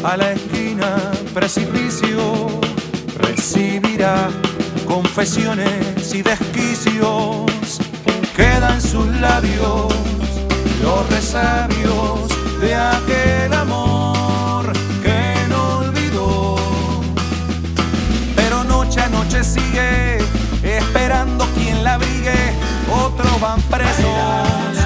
a 0.05 0.17
la 0.17 0.33
esquina, 0.33 0.97
precipicio, 1.33 2.49
recibirá 3.19 4.31
confesiones 4.87 6.15
y 6.15 6.23
desquicios. 6.23 7.79
Quedan 8.37 8.81
sus 8.81 9.07
labios 9.21 9.93
los 10.83 11.09
resabios 11.11 12.29
de 12.61 12.75
aquel 12.75 13.53
amor 13.53 14.73
que 15.03 15.35
no 15.49 15.79
olvidó. 15.79 16.57
Pero 18.35 18.65
noche 18.65 19.01
a 19.01 19.09
noche 19.09 19.45
sigue 19.45 20.19
esperando 20.63 21.47
quien 21.55 21.85
la 21.85 21.95
abrigue. 21.95 22.55
Otros 22.91 23.41
van 23.41 23.61
presos 23.63 24.77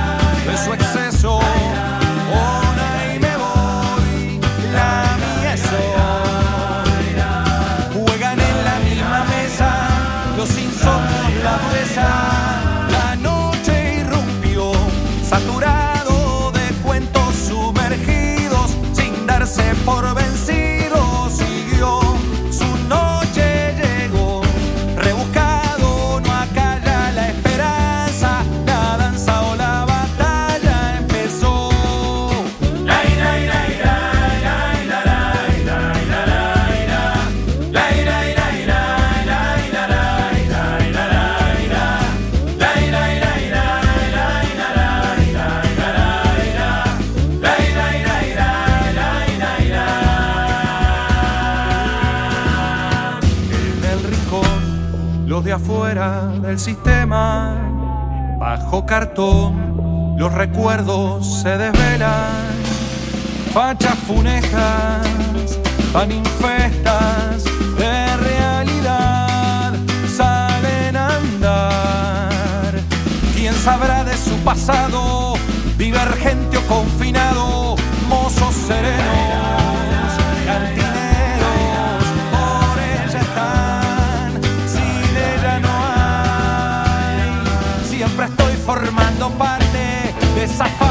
de 0.46 0.64
su 0.64 0.72
exceso. 0.74 1.40
Afuera 55.86 56.26
del 56.42 56.58
sistema, 56.58 57.54
bajo 58.40 58.84
cartón, 58.84 60.16
los 60.18 60.32
recuerdos 60.32 61.42
se 61.42 61.56
desvelan. 61.56 62.56
Fachas 63.54 63.94
funejas, 64.06 65.06
van 65.92 66.10
infestas 66.10 67.44
de 67.78 68.16
realidad, 68.16 69.74
salen 70.16 70.96
a 70.96 71.16
andar. 71.18 72.74
¿Quién 73.36 73.54
sabrá 73.54 74.02
de 74.02 74.16
su 74.16 74.36
pasado? 74.38 75.34
Divergente 75.78 76.58
o 76.58 76.62
confinado, 76.62 77.76
mozos 78.08 78.54
serenos, 78.66 79.45
esa 90.46 90.85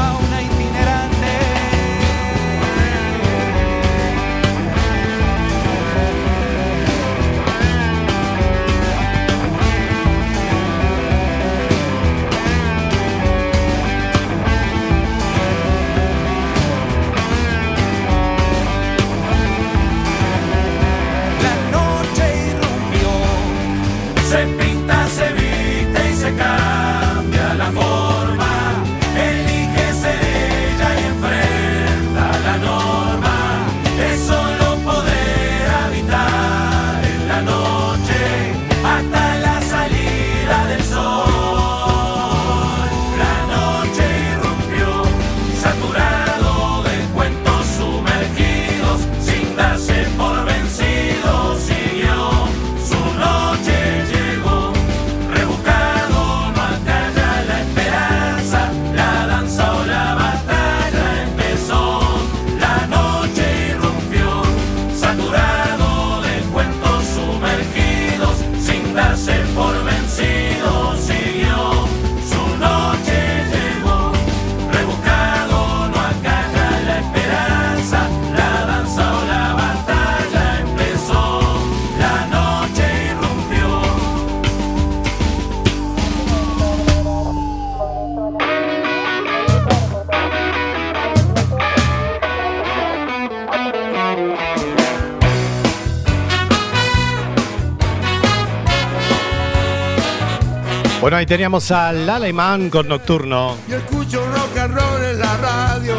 Bueno, 101.06 101.18
ahí 101.18 101.26
teníamos 101.26 101.70
al 101.70 102.10
alemán 102.10 102.68
con 102.68 102.88
Nocturno. 102.88 103.56
Yo 103.68 103.76
escucho 103.76 104.26
rock 104.26 104.58
and 104.58 104.74
roll 104.74 105.04
en 105.04 105.20
la 105.20 105.36
radio. 105.36 105.94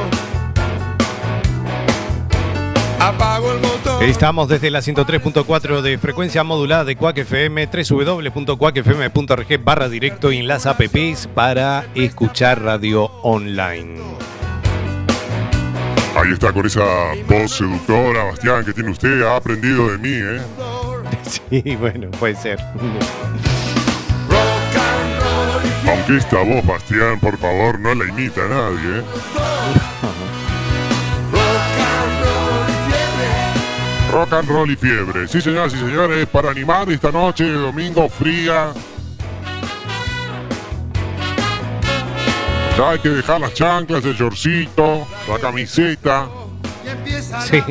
Apago 2.99 3.53
el 3.53 3.61
motor. 3.61 4.03
Estamos 4.03 4.49
desde 4.49 4.69
la 4.69 4.79
103.4 4.79 5.79
de 5.79 5.97
frecuencia 5.97 6.43
modulada 6.43 6.83
de 6.83 6.97
Quack 6.97 7.19
FM, 7.19 7.69
www.quackfm.org 7.89 9.63
barra 9.63 9.87
directo 9.87 10.29
y 10.33 10.39
en 10.39 10.47
las 10.49 10.65
apps 10.65 11.29
para 11.33 11.85
escuchar 11.95 12.61
radio 12.61 13.05
online. 13.23 14.01
Ahí 16.17 16.33
está 16.33 16.51
con 16.51 16.65
esa 16.65 16.83
voz 17.29 17.51
seductora, 17.53 18.25
Bastián, 18.25 18.65
que 18.65 18.73
tiene 18.73 18.89
usted. 18.89 19.21
Ha 19.21 19.37
aprendido 19.37 19.89
de 19.89 19.97
mí, 19.99 20.11
¿eh? 20.11 20.41
Sí, 21.49 21.77
bueno, 21.77 22.11
puede 22.11 22.35
ser. 22.35 22.59
Aunque 25.89 26.17
esta 26.17 26.37
voz, 26.43 26.65
Bastián, 26.65 27.19
por 27.19 27.37
favor, 27.37 27.79
no 27.79 27.95
la 27.95 28.05
imita 28.05 28.43
a 28.43 28.47
nadie, 28.47 28.99
¿eh? 28.99 29.03
Rock 34.11 34.33
and 34.33 34.49
roll 34.49 34.71
y 34.71 34.75
fiebre. 34.75 35.27
Sí, 35.27 35.41
señoras 35.41 35.73
y 35.73 35.77
señores, 35.77 36.27
para 36.27 36.51
animar 36.51 36.89
esta 36.91 37.11
noche 37.11 37.45
de 37.45 37.53
domingo 37.53 38.09
fría. 38.09 38.73
Ya 42.77 42.89
hay 42.91 42.99
que 42.99 43.09
dejar 43.09 43.41
las 43.41 43.53
chanclas, 43.53 44.03
el 44.05 44.15
shortcito, 44.15 45.07
la 45.27 45.39
camiseta. 45.39 46.27
Sí. 47.49 47.61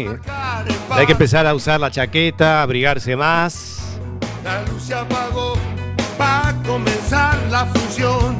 Hay 0.90 1.06
que 1.06 1.12
empezar 1.12 1.46
a 1.46 1.54
usar 1.54 1.80
la 1.80 1.90
chaqueta, 1.90 2.62
abrigarse 2.62 3.14
más. 3.14 3.98
La 4.42 4.62
luz 4.62 4.82
se 4.82 4.94
apagó. 4.94 5.56
Va 6.20 6.48
a 6.48 6.62
comenzar 6.62 6.95
la 7.56 7.64
función. 7.66 8.38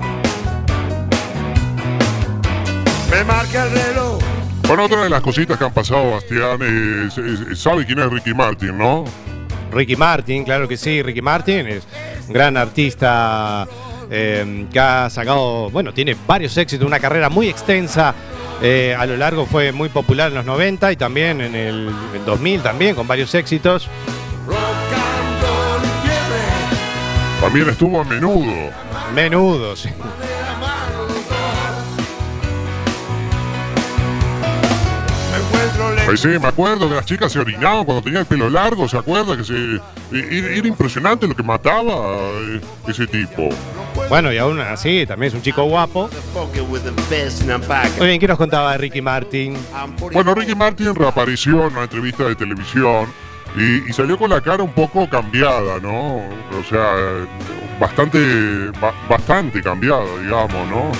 Me 3.11 3.25
marca 3.25 3.65
el 3.65 3.71
reloj. 3.71 4.19
Bueno, 4.69 4.85
otra 4.85 5.05
de 5.05 5.09
las 5.11 5.23
cositas 5.23 5.57
que 5.57 5.65
han 5.65 5.73
pasado, 5.73 6.11
Bastián, 6.11 6.61
es, 7.07 7.17
es- 7.17 7.59
sabe 7.59 7.87
quién 7.87 8.01
es 8.01 8.11
Ricky 8.11 8.35
Martin, 8.35 8.77
¿no? 8.77 9.05
Ricky 9.73 9.97
Martin, 9.97 10.45
claro 10.45 10.69
que 10.69 10.77
sí, 10.77 11.03
Ricky 11.03 11.23
Martin 11.23 11.67
es 11.67 11.85
un 12.27 12.35
gran 12.35 12.57
artista 12.57 13.67
eh, 14.11 14.67
que 14.73 14.79
ha 14.81 15.09
sacado, 15.09 15.71
bueno, 15.71 15.95
tiene 15.95 16.15
varios 16.27 16.57
éxitos, 16.59 16.87
una 16.87 17.01
carrera 17.01 17.29
muy 17.31 17.49
extensa. 17.49 18.15
eh, 18.61 18.95
a 18.99 19.07
lo 19.07 19.17
largo 19.17 19.47
fue 19.47 19.71
muy 19.73 19.89
popular 19.89 20.29
en 20.29 20.35
los 20.35 20.45
90 20.47 20.93
y 20.93 20.97
también 20.97 21.41
en 21.41 21.55
el, 21.55 21.91
en 22.15 22.25
2000 22.27 22.61
también 22.63 22.95
con 22.95 23.07
varios 23.07 23.35
éxitos. 23.35 23.89
También 27.47 27.69
estuvo 27.69 28.01
a 28.01 28.05
menudo. 28.05 28.73
Menudo, 29.15 29.77
sí. 29.77 29.89
Pues 36.07 36.21
sí, 36.21 36.27
me 36.27 36.49
acuerdo 36.49 36.89
que 36.89 36.97
las 36.97 37.07
chicas 37.07 37.31
se 37.31 37.39
orinaban 37.39 37.85
cuando 37.85 38.03
tenía 38.03 38.19
el 38.19 38.27
pelo 38.27 38.51
largo, 38.51 38.89
¿se 38.89 38.99
acuerda? 38.99 39.37
Que 39.37 39.45
se, 39.45 39.81
era, 40.13 40.67
impresionante 40.67 41.29
lo 41.29 41.37
que 41.37 41.45
mataba 41.45 42.17
eh, 42.17 42.61
ese 42.89 43.07
tipo. 43.07 43.51
Bueno, 44.09 44.33
y 44.33 44.39
aún 44.39 44.59
así, 44.59 45.07
también 45.07 45.29
es 45.29 45.35
un 45.35 45.43
chico 45.43 45.63
guapo. 45.63 46.11
Muy 47.99 48.09
bien, 48.09 48.19
¿qué 48.19 48.27
nos 48.27 48.39
contaba 48.39 48.73
de 48.73 48.79
Ricky 48.79 49.03
Martin? 49.03 49.57
Bueno, 50.13 50.35
Ricky 50.35 50.57
Martin 50.57 50.97
reapareció 50.97 51.69
en 51.69 51.75
una 51.75 51.85
entrevista 51.85 52.25
de 52.25 52.35
televisión 52.35 53.07
y, 53.57 53.89
y 53.89 53.93
salió 53.93 54.19
con 54.19 54.31
la 54.31 54.41
cara 54.41 54.63
un 54.63 54.73
poco 54.73 55.09
cambiada, 55.09 55.79
¿no? 55.81 56.17
O 56.17 56.63
sea, 56.69 56.93
bastante, 57.81 58.19
ba- 58.81 58.95
bastante 59.09 59.63
cambiada, 59.63 60.05
digamos, 60.23 60.69
¿no? 60.69 60.93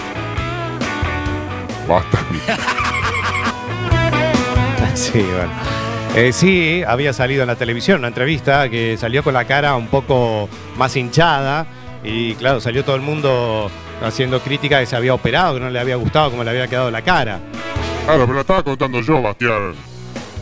Bastante. 1.89 2.39
Sí, 4.95 5.21
bueno. 5.21 5.53
Eh, 6.15 6.33
sí, 6.33 6.83
había 6.87 7.13
salido 7.13 7.43
en 7.43 7.49
la 7.49 7.57
televisión 7.57 7.99
una 7.99 8.09
entrevista 8.09 8.69
que 8.71 8.97
salió 8.97 9.23
con 9.23 9.35
la 9.35 9.45
cara 9.45 9.77
un 9.77 9.89
poco 9.89 10.49
más 10.79 10.97
hinchada 10.97 11.67
y 12.03 12.35
claro, 12.37 12.61
salió 12.61 12.83
todo 12.85 12.97
el 12.97 13.03
mundo 13.03 13.71
haciendo 14.03 14.41
crítica 14.41 14.81
que 14.81 14.87
se 14.87 14.97
había 14.97 15.13
operado, 15.13 15.55
que 15.55 15.61
no 15.61 15.69
le 15.69 15.79
había 15.79 15.97
gustado 15.97 16.31
cómo 16.31 16.45
le 16.45 16.51
había 16.51 16.67
quedado 16.69 16.91
la 16.91 17.03
cara. 17.03 17.41
Claro, 18.07 18.21
pero 18.23 18.33
la 18.35 18.41
estaba 18.41 18.63
contando 18.63 19.01
yo, 19.03 19.21
Bastián. 19.21 19.75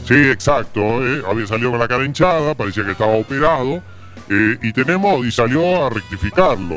Sí, 0.04 0.14
exacto. 0.30 0.80
¿eh? 1.04 1.22
Había 1.28 1.46
salido 1.46 1.70
con 1.70 1.80
la 1.80 1.88
cara 1.88 2.04
hinchada, 2.04 2.54
parecía 2.54 2.84
que 2.84 2.92
estaba 2.92 3.12
operado. 3.12 3.82
eh, 4.30 4.58
y 4.62 4.72
tenemos, 4.72 5.24
y 5.26 5.30
salió 5.30 5.86
a 5.86 5.90
rectificarlo. 5.90 6.76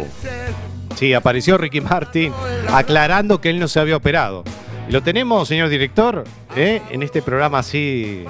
Sí, 0.96 1.13
apareció 1.13 1.58
Ricky 1.58 1.80
Martin 1.82 2.34
aclarando 2.74 3.40
que 3.40 3.50
él 3.50 3.60
no 3.60 3.68
se 3.68 3.80
había 3.80 3.96
operado. 3.98 4.44
Lo 4.90 5.04
tenemos, 5.04 5.48
señor 5.48 5.70
director, 5.70 6.24
¿eh? 6.56 6.82
en 6.90 7.04
este 7.04 7.22
programa 7.22 7.60
así. 7.60 8.26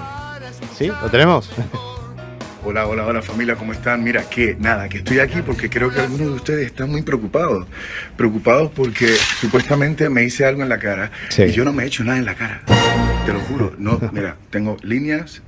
¿Sí? 0.78 0.88
¿Lo 0.88 1.10
tenemos? 1.10 1.50
Hola, 2.70 2.86
hola, 2.86 3.06
hola 3.06 3.22
familia, 3.22 3.56
¿cómo 3.56 3.72
están? 3.72 4.04
Mira, 4.04 4.30
que 4.30 4.58
nada, 4.60 4.90
que 4.90 4.98
estoy 4.98 5.20
aquí 5.20 5.42
porque 5.42 5.70
creo 5.70 5.90
que 5.90 6.02
algunos 6.02 6.28
de 6.28 6.34
ustedes 6.34 6.66
están 6.66 6.90
muy 6.92 7.02
preocupados. 7.02 7.66
Preocupados 8.18 8.74
porque 8.76 9.08
supuestamente 9.40 10.10
me 10.10 10.26
hice 10.26 10.44
algo 10.44 10.64
en 10.64 10.68
la 10.68 10.78
cara 10.78 11.10
Sí. 11.30 11.44
y 11.44 11.52
yo 11.54 11.64
no 11.64 11.72
me 11.72 11.84
he 11.84 11.88
hecho 11.88 12.04
nada 12.04 12.18
en 12.18 12.26
la 12.26 12.36
cara. 12.36 12.64
Te 13.26 13.32
lo 13.32 13.40
juro. 13.40 13.74
No, 13.78 13.98
mira, 14.12 14.36
tengo 14.50 14.76
líneas, 14.84 15.42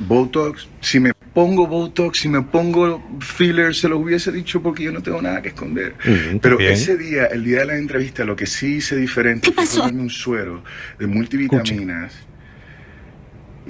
Botox. 0.00 0.66
Si 0.80 0.98
me 0.98 1.12
pongo 1.14 1.68
Botox, 1.68 2.18
si 2.18 2.28
me 2.28 2.42
pongo 2.42 3.00
filler, 3.20 3.72
se 3.72 3.88
lo 3.88 3.98
hubiese 3.98 4.32
dicho 4.32 4.60
porque 4.60 4.82
yo 4.82 4.90
no 4.90 5.04
tengo 5.04 5.22
nada 5.22 5.40
que 5.42 5.50
esconder. 5.50 5.94
Pero 6.42 6.56
bien. 6.56 6.72
ese 6.72 6.96
día, 6.96 7.26
el 7.26 7.44
día 7.44 7.60
de 7.60 7.66
la 7.66 7.76
entrevista, 7.76 8.24
lo 8.24 8.34
que 8.34 8.46
sí 8.46 8.78
hice 8.78 8.96
diferente 8.96 9.52
fue 9.52 9.64
ponerme 9.66 10.02
un 10.02 10.10
suero 10.10 10.64
de 10.98 11.06
multivitaminas. 11.06 12.12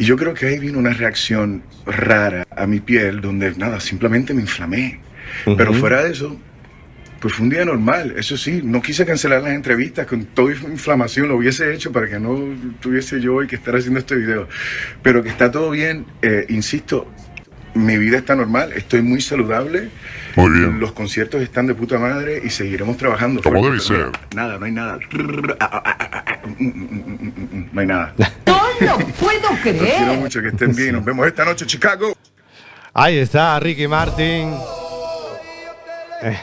Y 0.00 0.04
yo 0.06 0.16
creo 0.16 0.32
que 0.32 0.46
ahí 0.46 0.58
vino 0.58 0.78
una 0.78 0.94
reacción 0.94 1.62
rara 1.84 2.46
a 2.56 2.66
mi 2.66 2.80
piel, 2.80 3.20
donde 3.20 3.54
nada, 3.56 3.80
simplemente 3.80 4.32
me 4.32 4.40
inflamé. 4.40 4.98
Pero 5.44 5.72
Ujú. 5.72 5.80
fuera 5.80 6.02
de 6.02 6.12
eso, 6.12 6.38
pues 7.20 7.34
fue 7.34 7.44
un 7.44 7.50
día 7.50 7.66
normal. 7.66 8.14
Eso 8.16 8.38
sí, 8.38 8.62
no 8.64 8.80
quise 8.80 9.04
cancelar 9.04 9.42
las 9.42 9.52
entrevistas 9.52 10.06
con 10.06 10.24
toda 10.24 10.52
inflamación, 10.52 11.28
lo 11.28 11.36
hubiese 11.36 11.74
hecho 11.74 11.92
para 11.92 12.08
que 12.08 12.18
no 12.18 12.34
tuviese 12.80 13.20
yo 13.20 13.34
hoy 13.34 13.46
que 13.46 13.56
estar 13.56 13.76
haciendo 13.76 14.00
este 14.00 14.14
video. 14.16 14.48
Pero 15.02 15.22
que 15.22 15.28
está 15.28 15.50
todo 15.50 15.68
bien, 15.68 16.06
eh, 16.22 16.46
insisto, 16.48 17.06
mi 17.74 17.98
vida 17.98 18.16
está 18.16 18.34
normal, 18.34 18.72
estoy 18.72 19.02
muy 19.02 19.20
saludable. 19.20 19.90
Muy 20.36 20.50
bien. 20.50 20.80
Los 20.80 20.92
conciertos 20.92 21.42
están 21.42 21.66
de 21.66 21.74
puta 21.74 21.98
madre 21.98 22.40
y 22.42 22.48
seguiremos 22.48 22.96
trabajando. 22.96 23.42
Como 23.42 23.56
debe 23.56 23.78
pero 23.86 24.10
ser. 24.10 24.10
Nada, 24.34 24.58
no 24.58 24.64
hay 24.64 24.72
nada. 24.72 24.98
No 26.58 27.80
hay 27.80 27.86
nada. 27.86 28.14
No 28.80 28.96
lo 28.98 29.06
puedo 29.08 29.50
Los 29.50 29.58
quiero 29.60 29.78
creer. 29.78 30.18
mucho, 30.18 30.40
que 30.40 30.48
estén 30.48 30.74
bien. 30.74 30.92
Nos 30.92 31.04
vemos 31.04 31.26
esta 31.26 31.44
noche, 31.44 31.66
Chicago. 31.66 32.14
Ahí 32.94 33.18
está 33.18 33.60
Ricky 33.60 33.86
Martin. 33.86 34.54
Eh, 36.22 36.38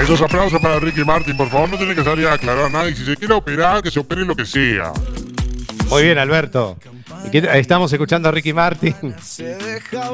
Esos 0.00 0.20
aplausos 0.20 0.60
para 0.60 0.80
Ricky 0.80 1.04
Martin, 1.04 1.36
por 1.36 1.48
favor, 1.48 1.68
no 1.70 1.76
tiene 1.78 1.94
que 1.94 2.02
salir 2.02 2.26
a 2.26 2.32
aclarar 2.34 2.70
nada. 2.70 2.88
Y 2.88 2.94
si 2.96 3.04
se 3.04 3.16
quiere 3.16 3.34
operar, 3.34 3.82
que 3.82 3.90
se 3.90 4.00
opere 4.00 4.24
lo 4.24 4.34
que 4.34 4.44
sea. 4.44 4.92
Muy 5.88 6.02
bien, 6.02 6.18
Alberto. 6.18 6.76
¿Y 7.26 7.30
qué- 7.30 7.48
Estamos 7.58 7.92
escuchando 7.92 8.28
a 8.28 8.32
Ricky 8.32 8.52
Martin. 8.52 8.94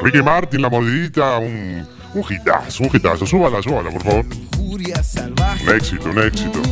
Ricky 0.03 0.23
Martin, 0.23 0.61
la 0.61 0.69
mordidita, 0.69 1.39
un, 1.39 1.87
un 2.15 2.25
hitazo, 2.29 2.83
un 2.85 2.91
hitazo. 2.93 3.27
Súbala, 3.27 3.63
súbala, 3.63 3.91
por 3.91 4.03
favor. 4.03 4.25
Un 4.59 5.75
éxito, 5.75 6.09
un 6.11 6.19
éxito. 6.19 6.63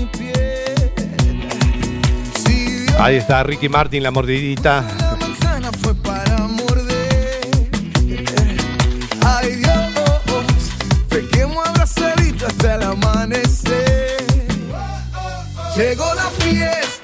Ahí 2.99 3.17
está 3.17 3.43
Ricky 3.43 3.69
Martin, 3.69 4.03
la 4.03 4.11
mordidita. 4.11 4.83
manzana 5.21 5.71
fue 5.83 5.95
para 5.95 6.39
morder. 6.47 7.51
Ay 9.25 9.57
Dios, 9.57 9.93
pequemos 11.09 11.67
abrazadito 11.67 12.47
hasta 12.47 12.75
el 12.77 12.83
amanecer. 12.83 14.25
Llegó 15.77 16.15
la 16.15 16.31
fiesta 16.43 16.96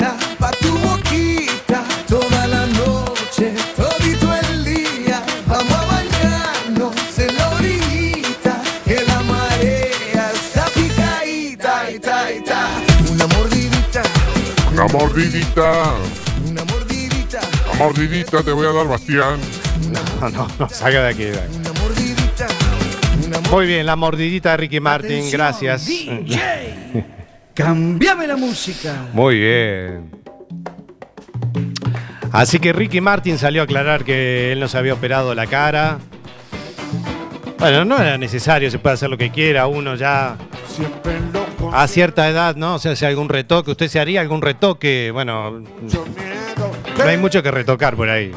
Una 14.82 14.94
mordidita. 14.94 15.94
una 16.50 16.64
mordidita. 16.64 17.40
Una 17.72 17.84
mordidita 17.84 18.42
te 18.42 18.50
voy 18.50 18.66
a 18.66 18.72
dar, 18.72 18.88
Bastián. 18.88 19.38
No, 20.20 20.28
no, 20.28 20.48
no, 20.58 20.68
salga 20.68 21.04
de 21.04 21.08
aquí. 21.08 21.26
Muy 23.48 23.66
bien, 23.66 23.86
la 23.86 23.94
mordidita 23.94 24.50
de 24.50 24.56
Ricky 24.56 24.80
Martin, 24.80 25.30
gracias. 25.30 25.88
Cambiame 27.54 28.26
la 28.26 28.34
música. 28.34 29.06
Muy 29.12 29.38
bien. 29.38 30.10
Así 32.32 32.58
que 32.58 32.72
Ricky 32.72 33.00
Martin 33.00 33.38
salió 33.38 33.60
a 33.60 33.64
aclarar 33.64 34.04
que 34.04 34.50
él 34.50 34.58
no 34.58 34.66
se 34.66 34.78
había 34.78 34.94
operado 34.94 35.32
la 35.32 35.46
cara. 35.46 36.00
Bueno, 37.56 37.84
no 37.84 37.98
era 38.00 38.18
necesario, 38.18 38.68
se 38.68 38.80
puede 38.80 38.94
hacer 38.94 39.10
lo 39.10 39.16
que 39.16 39.30
quiera, 39.30 39.68
uno 39.68 39.94
ya 39.94 40.36
a 41.72 41.88
cierta 41.88 42.28
edad, 42.28 42.56
¿no? 42.56 42.74
O 42.74 42.78
sea, 42.78 42.94
si 42.96 43.04
algún 43.04 43.28
retoque, 43.28 43.70
usted 43.70 43.88
se 43.88 44.00
haría 44.00 44.20
algún 44.20 44.42
retoque, 44.42 45.10
bueno, 45.12 45.60
no 45.60 47.04
hay 47.04 47.16
mucho 47.16 47.42
que 47.42 47.50
retocar 47.50 47.96
por 47.96 48.08
ahí. 48.08 48.32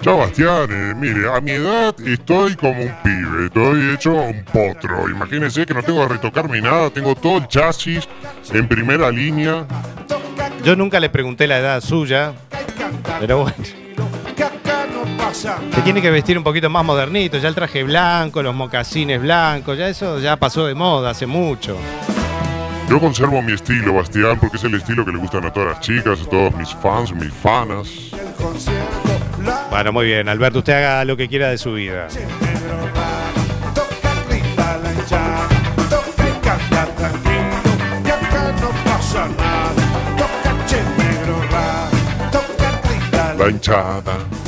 Yo, 0.00 0.18
Bastián, 0.18 0.68
eh, 0.70 0.94
mire, 0.96 1.30
a 1.32 1.40
mi 1.40 1.52
edad 1.52 1.94
estoy 2.06 2.54
como 2.56 2.80
un 2.80 2.92
pibe, 3.02 3.46
estoy 3.46 3.94
hecho 3.94 4.12
un 4.12 4.44
potro. 4.44 5.08
Imagínense 5.08 5.64
que 5.66 5.74
no 5.74 5.82
tengo 5.82 6.06
que 6.06 6.14
retocarme 6.14 6.60
nada, 6.60 6.90
tengo 6.90 7.14
todo 7.14 7.38
el 7.38 7.48
chasis 7.48 8.08
en 8.52 8.66
primera 8.66 9.10
línea. 9.10 9.66
Yo 10.62 10.74
nunca 10.76 11.00
le 11.00 11.10
pregunté 11.10 11.46
la 11.46 11.58
edad 11.58 11.80
suya, 11.82 12.32
pero 13.20 13.42
bueno. 13.42 13.83
Se 15.34 15.82
tiene 15.82 16.00
que 16.00 16.10
vestir 16.10 16.38
un 16.38 16.44
poquito 16.44 16.70
más 16.70 16.84
modernito, 16.84 17.38
ya 17.38 17.48
el 17.48 17.56
traje 17.56 17.82
blanco, 17.82 18.40
los 18.40 18.54
mocasines 18.54 19.20
blancos, 19.20 19.76
ya 19.76 19.88
eso 19.88 20.20
ya 20.20 20.36
pasó 20.36 20.64
de 20.66 20.74
moda 20.74 21.10
hace 21.10 21.26
mucho. 21.26 21.76
Yo 22.88 23.00
conservo 23.00 23.42
mi 23.42 23.52
estilo, 23.52 23.94
Bastián, 23.94 24.38
porque 24.38 24.58
es 24.58 24.64
el 24.64 24.74
estilo 24.74 25.04
que 25.04 25.10
le 25.10 25.18
gustan 25.18 25.44
a 25.44 25.52
todas 25.52 25.70
las 25.70 25.80
chicas, 25.80 26.20
a 26.20 26.30
todos 26.30 26.54
mis 26.54 26.72
fans, 26.76 27.12
mis 27.12 27.32
fanas. 27.32 27.88
Bueno, 29.70 29.92
muy 29.92 30.06
bien, 30.06 30.28
Alberto, 30.28 30.60
usted 30.60 30.74
haga 30.74 31.04
lo 31.04 31.16
que 31.16 31.28
quiera 31.28 31.50
de 31.50 31.58
su 31.58 31.72
vida. 31.72 32.06
La 43.36 43.50
hinchada. 43.50 44.43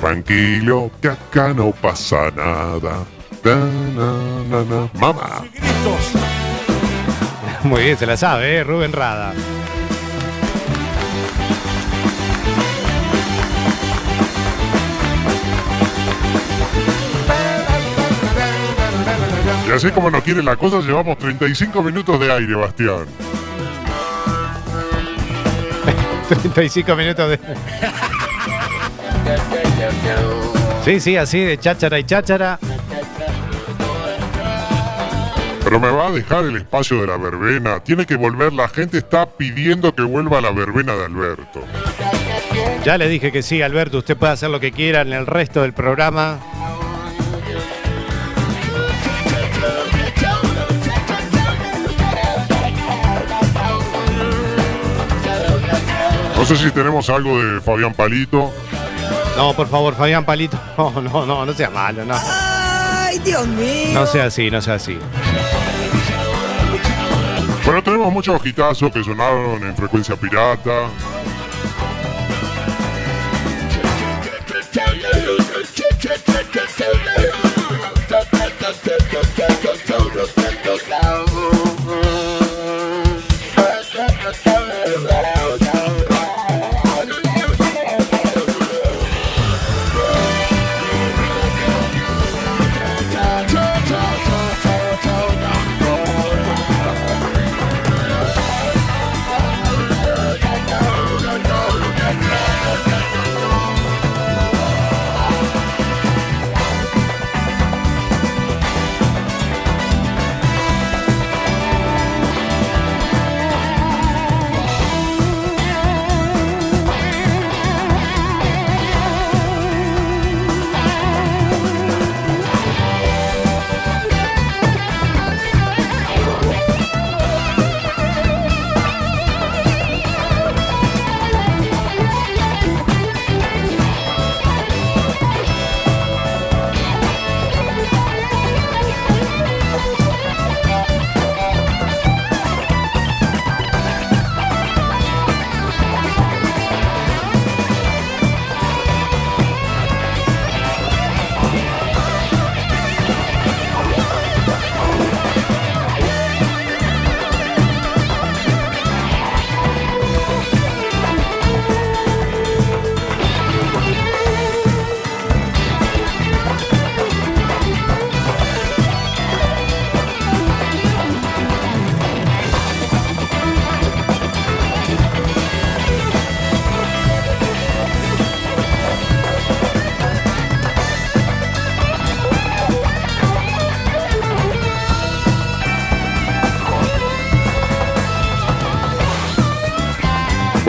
Tranquilo, 0.00 0.90
que 1.00 1.08
acá 1.08 1.52
no 1.54 1.72
pasa 1.72 2.30
nada. 2.30 3.04
Da, 3.42 3.56
na, 3.56 4.12
na, 4.48 4.64
na. 4.64 4.90
Mamá. 4.94 5.44
Muy 7.64 7.82
bien, 7.82 7.96
se 7.96 8.06
la 8.06 8.16
sabe, 8.16 8.58
¿eh? 8.58 8.64
Rubén 8.64 8.92
Rada. 8.92 9.32
Y 19.68 19.70
así 19.70 19.90
como 19.90 20.10
no 20.10 20.22
quiere 20.22 20.42
la 20.42 20.56
cosa, 20.56 20.80
llevamos 20.80 21.18
35 21.18 21.82
minutos 21.82 22.20
de 22.20 22.32
aire, 22.32 22.54
Bastián. 22.54 23.06
35 26.28 26.96
minutos 26.96 27.30
de. 27.30 27.38
Sí, 30.84 31.00
sí, 31.00 31.16
así 31.16 31.40
de 31.40 31.58
cháchara 31.58 31.98
y 31.98 32.04
cháchara. 32.04 32.58
Pero 35.64 35.78
me 35.78 35.90
va 35.90 36.08
a 36.08 36.10
dejar 36.10 36.44
el 36.44 36.56
espacio 36.56 37.00
de 37.00 37.06
la 37.06 37.16
verbena. 37.16 37.80
Tiene 37.80 38.04
que 38.04 38.16
volver. 38.16 38.52
La 38.52 38.68
gente 38.68 38.98
está 38.98 39.26
pidiendo 39.26 39.94
que 39.94 40.02
vuelva 40.02 40.40
la 40.40 40.50
verbena 40.50 40.94
de 40.94 41.04
Alberto. 41.04 41.62
Ya 42.84 42.98
le 42.98 43.08
dije 43.08 43.30
que 43.30 43.42
sí, 43.42 43.62
Alberto, 43.62 43.98
usted 43.98 44.16
puede 44.16 44.32
hacer 44.32 44.50
lo 44.50 44.58
que 44.58 44.72
quiera 44.72 45.02
en 45.02 45.12
el 45.12 45.26
resto 45.26 45.62
del 45.62 45.72
programa. 45.72 46.40
No 56.36 56.44
sé 56.44 56.56
si 56.56 56.72
tenemos 56.72 57.08
algo 57.08 57.40
de 57.40 57.60
Fabián 57.60 57.94
Palito. 57.94 58.52
No, 59.36 59.54
por 59.54 59.68
favor, 59.68 59.94
Fabián 59.94 60.24
Palito. 60.24 60.58
No, 60.76 61.00
no, 61.00 61.26
no, 61.26 61.46
no 61.46 61.52
sea 61.52 61.70
malo, 61.70 62.04
no. 62.04 62.14
Ay, 62.14 63.18
Dios 63.20 63.46
mío. 63.46 63.90
No 63.94 64.06
sea 64.06 64.24
así, 64.26 64.50
no 64.50 64.60
sea 64.60 64.74
así. 64.74 64.98
Bueno, 67.64 67.82
tenemos 67.82 68.12
muchos 68.12 68.44
hitazos 68.44 68.92
que 68.92 69.02
sonaron 69.02 69.62
en 69.62 69.76
frecuencia 69.76 70.16
pirata. 70.16 70.88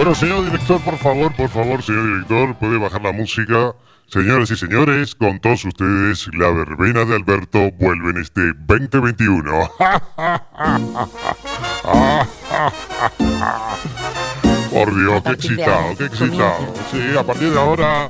Bueno, 0.03 0.19
señor 0.19 0.43
director, 0.43 0.81
por 0.81 0.97
favor, 0.97 1.33
por 1.33 1.47
favor, 1.47 1.81
señor 1.81 2.07
director, 2.07 2.55
puede 2.55 2.77
bajar 2.77 3.01
la 3.03 3.13
música. 3.13 3.73
Señoras 4.07 4.51
y 4.51 4.57
señores, 4.57 5.15
con 5.15 5.39
todos 5.39 5.63
ustedes, 5.63 6.27
la 6.33 6.49
verbena 6.49 7.05
de 7.05 7.15
Alberto 7.15 7.71
vuelve 7.79 8.09
en 8.09 8.17
este 8.17 8.51
2021. 8.67 9.71
Por 14.73 14.93
Dios, 14.93 15.23
qué 15.23 15.31
excitado, 15.31 15.95
qué 15.97 16.05
excitado. 16.07 16.73
Sí, 16.91 16.99
a 17.17 17.23
partir 17.23 17.51
de 17.51 17.59
ahora, 17.61 18.09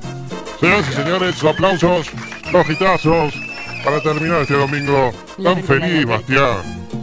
señoras 0.60 0.90
y 0.90 0.94
señores, 0.94 1.44
aplausos, 1.44 2.10
los 2.52 2.66
gitazos, 2.66 3.36
para 3.86 4.02
terminar 4.02 4.42
este 4.42 4.56
domingo 4.56 5.12
tan 5.44 5.64
feliz, 5.64 6.08
Bastián. 6.08 6.58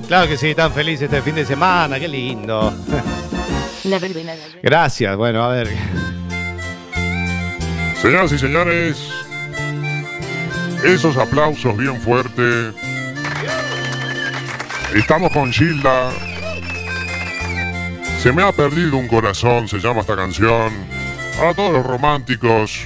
Claro 0.09 0.27
que 0.27 0.37
sí, 0.37 0.53
tan 0.53 0.73
feliz 0.73 1.01
este 1.01 1.23
fin 1.23 1.37
de 1.37 1.47
semana, 1.47 2.01
qué 2.01 2.09
lindo. 2.09 2.75
Gracias, 4.63 5.17
bueno, 5.17 5.43
a 5.43 5.49
ver. 5.49 5.69
Señoras 8.01 8.33
y 8.33 8.39
señores, 8.39 9.11
esos 10.85 11.17
aplausos 11.17 11.77
bien 11.77 12.01
fuertes. 12.01 12.75
Estamos 14.95 15.33
con 15.33 15.53
Gilda. 15.53 16.11
Se 18.23 18.33
me 18.33 18.43
ha 18.43 18.53
perdido 18.53 18.97
un 18.97 19.09
corazón, 19.09 19.69
se 19.69 19.79
llama 19.79 20.01
esta 20.01 20.17
canción. 20.17 20.73
Para 21.39 21.55
todos 21.55 21.73
los 21.73 21.87
románticos. 21.87 22.83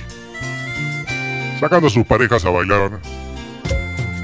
Sacando 1.59 1.87
a 1.89 1.91
sus 1.91 2.05
parejas 2.05 2.45
a 2.45 2.51
bailar. 2.51 3.01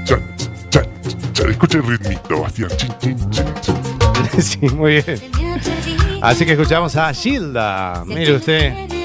Chan, 0.05 0.21
chan, 0.69 0.87
chan. 1.33 1.49
Escucha 1.49 1.79
el 1.79 1.87
ritmito, 1.87 2.41
Bastián. 2.41 2.69
Chin, 2.77 2.95
chin, 2.99 3.31
chin, 3.31 3.53
chin. 3.61 3.75
Sí, 4.41 4.59
muy 4.69 5.01
bien. 5.01 5.19
Así 6.21 6.45
que 6.45 6.51
escuchamos 6.53 6.95
a 6.95 7.13
Gilda. 7.13 8.03
Mire 8.05 8.35
usted. 8.35 9.00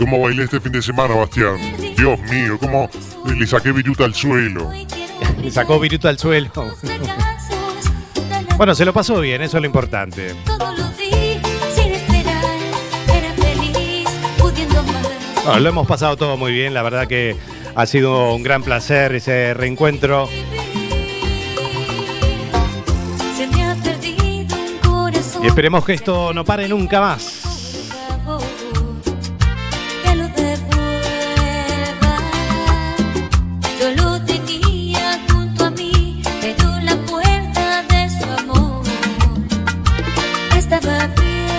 Cómo 0.00 0.18
bailé 0.18 0.44
este 0.44 0.60
fin 0.60 0.72
de 0.72 0.80
semana, 0.80 1.14
Bastián. 1.14 1.58
Dios 1.96 2.18
mío, 2.30 2.58
cómo 2.58 2.88
le 3.26 3.46
saqué 3.46 3.70
viruta 3.70 4.04
al 4.04 4.14
suelo. 4.14 4.70
Le 5.42 5.50
sacó 5.50 5.78
viruta 5.78 6.08
al 6.08 6.18
suelo. 6.18 6.50
Bueno, 8.56 8.74
se 8.74 8.84
lo 8.84 8.92
pasó 8.92 9.20
bien, 9.20 9.40
eso 9.42 9.56
es 9.56 9.60
lo 9.62 9.66
importante. 9.66 10.34
Todo 15.44 15.60
lo 15.60 15.68
hemos 15.68 15.86
pasado 15.86 16.16
todo 16.16 16.36
muy 16.36 16.52
bien, 16.52 16.74
la 16.74 16.82
verdad 16.82 17.06
que 17.06 17.36
ha 17.74 17.86
sido 17.86 18.34
un 18.34 18.42
gran 18.42 18.62
placer 18.62 19.14
ese 19.14 19.54
reencuentro. 19.54 20.28
Y 25.42 25.46
esperemos 25.46 25.84
que 25.84 25.94
esto 25.94 26.34
no 26.34 26.44
pare 26.44 26.68
nunca 26.68 27.00
más. 27.00 27.39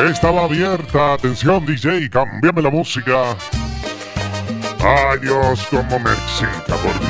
Estaba 0.10 0.46
abierta. 0.46 1.14
Atención, 1.14 1.66
DJ, 1.66 2.10
cambiame 2.10 2.62
la 2.62 2.70
música. 2.70 3.36
Ay, 4.80 5.20
Dios, 5.22 5.68
cómo 5.70 6.00
me 6.00 6.12
excita, 6.12 6.76
por 6.76 7.01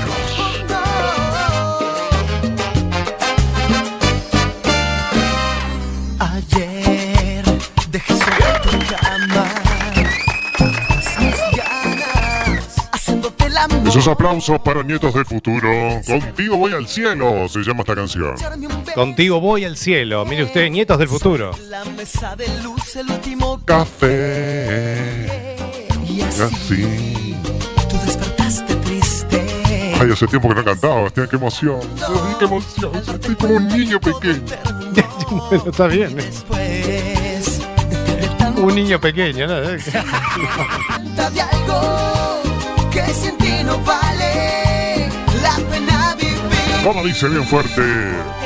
Esos 13.91 14.07
aplausos 14.07 14.57
para 14.61 14.83
Nietos 14.83 15.13
del 15.13 15.25
Futuro. 15.25 15.69
Contigo 16.07 16.55
voy 16.55 16.71
al 16.71 16.87
cielo, 16.87 17.49
se 17.49 17.59
llama 17.59 17.81
esta 17.81 17.93
canción. 17.93 18.35
Contigo 18.95 19.41
voy 19.41 19.65
al 19.65 19.75
cielo. 19.75 20.23
Mire 20.23 20.45
usted, 20.45 20.69
nietos 20.69 20.97
del 20.97 21.09
futuro. 21.09 21.51
La 21.67 21.83
mesa 21.83 22.33
de 22.37 22.47
luz, 22.63 22.95
el 22.95 23.09
último 23.09 23.59
Café. 23.65 25.27
y 26.07 26.21
así 26.21 27.35
tú 27.89 27.97
despertaste 28.05 28.75
triste. 28.75 29.93
Ay, 29.99 30.09
hace 30.09 30.25
tiempo 30.25 30.47
que 30.47 30.55
no 30.55 30.63
cantaba, 30.63 31.01
Bastián, 31.01 31.27
qué 31.29 31.35
emoción. 31.35 31.81
Ay, 32.07 32.35
qué 32.39 32.45
emoción. 32.45 32.91
Estoy 32.95 33.35
como 33.35 33.55
un 33.55 33.67
niño 33.67 33.99
pequeño. 33.99 34.41
Pero 35.49 35.65
está 35.69 35.87
bien. 35.87 36.15
Pues 36.47 37.59
Un 38.55 38.73
niño 38.73 39.01
pequeño, 39.01 39.47
¿no? 39.47 39.55
que 42.91 43.13
sin 43.13 43.37
ti 43.37 43.63
no 43.63 43.77
vale 43.79 45.09
la 45.41 45.55
pena 45.69 46.15
vivir. 46.15 46.83
Como 46.83 47.03
dice 47.03 47.27
bien 47.29 47.45
fuerte, 47.45 47.81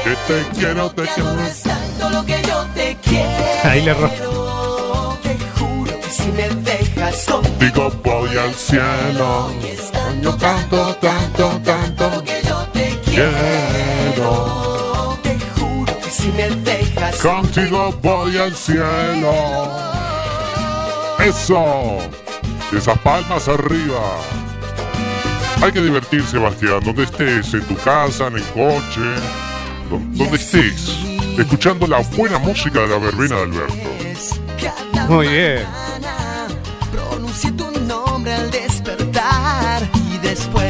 que 0.03 0.15
te 0.27 0.45
quiero, 0.59 0.89
te 0.91 1.03
quiero. 1.03 1.35
Tanto 1.63 2.09
lo 2.09 2.25
que 2.25 2.41
yo 2.47 2.65
te 2.75 2.97
quiero. 3.01 3.29
Ahí 3.63 3.81
le 3.81 3.93
Te 3.95 5.37
juro 5.57 5.99
que 5.99 6.09
si 6.09 6.27
me 6.27 6.49
dejas 6.49 7.25
contigo 7.25 7.91
voy 8.03 8.37
al 8.37 8.53
cielo. 8.53 9.51
tanto, 9.91 10.35
tanto, 10.37 10.95
tanto, 11.01 11.61
tanto 11.63 12.23
que 12.23 12.41
yo 12.47 12.57
te 12.73 12.99
Quiero. 13.05 15.17
Te 15.23 15.37
juro 15.57 15.97
que 15.99 16.11
si 16.11 16.27
me 16.29 16.49
dejas 16.49 17.15
Contigo 17.15 17.93
voy 18.01 18.37
al 18.37 18.55
cielo. 18.55 19.33
Eso. 21.19 22.24
Esas 22.71 22.97
palmas 22.99 23.47
arriba. 23.47 23.99
Hay 25.61 25.71
que 25.71 25.81
divertirse, 25.81 26.37
Bastián. 26.37 26.79
Donde 26.83 27.03
estés, 27.03 27.53
en 27.53 27.61
tu 27.65 27.75
casa, 27.77 28.27
en 28.27 28.35
el 28.35 28.43
coche, 28.43 29.01
do- 29.89 29.99
donde 30.11 30.35
estés, 30.35 30.89
escuchando 31.37 31.87
la 31.87 31.99
buena 31.99 32.37
música 32.39 32.81
de 32.81 32.87
la 32.89 32.97
verbena 32.97 33.35
de 33.37 33.41
Alberto. 33.43 33.75
Muy 35.07 35.27
bien. 35.27 35.63
Pronuncié 36.91 37.51
tu 37.51 37.71
nombre 37.81 38.33
al 38.33 38.51
despertar 38.51 39.83
y 40.13 40.17
después, 40.17 40.64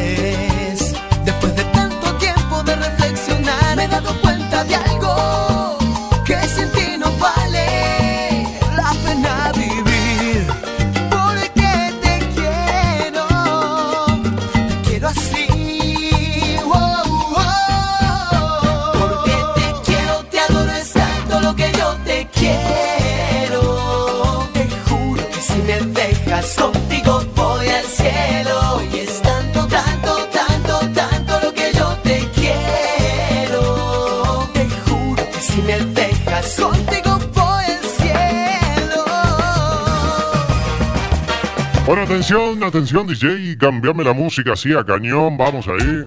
atención, 42.26 42.64
atención, 42.64 43.08
DJ. 43.08 43.58
Cambiame 43.58 44.04
la 44.04 44.14
música 44.14 44.54
así 44.54 44.74
a 44.74 44.84
cañón. 44.84 45.38
Vamos 45.38 45.68
ahí. 45.68 46.04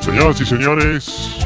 Señoras 0.00 0.40
y 0.40 0.46
señores. 0.46 1.36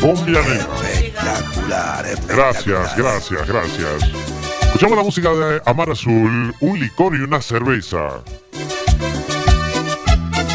Cumbia 0.00 0.40
nena. 0.42 0.66
Espectacular, 0.90 2.04
Gracias, 2.26 2.96
gracias, 2.96 3.46
gracias. 3.46 4.02
Escuchamos 4.62 4.96
la 4.96 5.04
música 5.04 5.30
de 5.30 5.60
Amar 5.66 5.90
Azul, 5.90 6.54
un 6.60 6.80
licor 6.80 7.14
y 7.14 7.20
una 7.20 7.42
cerveza. 7.42 8.22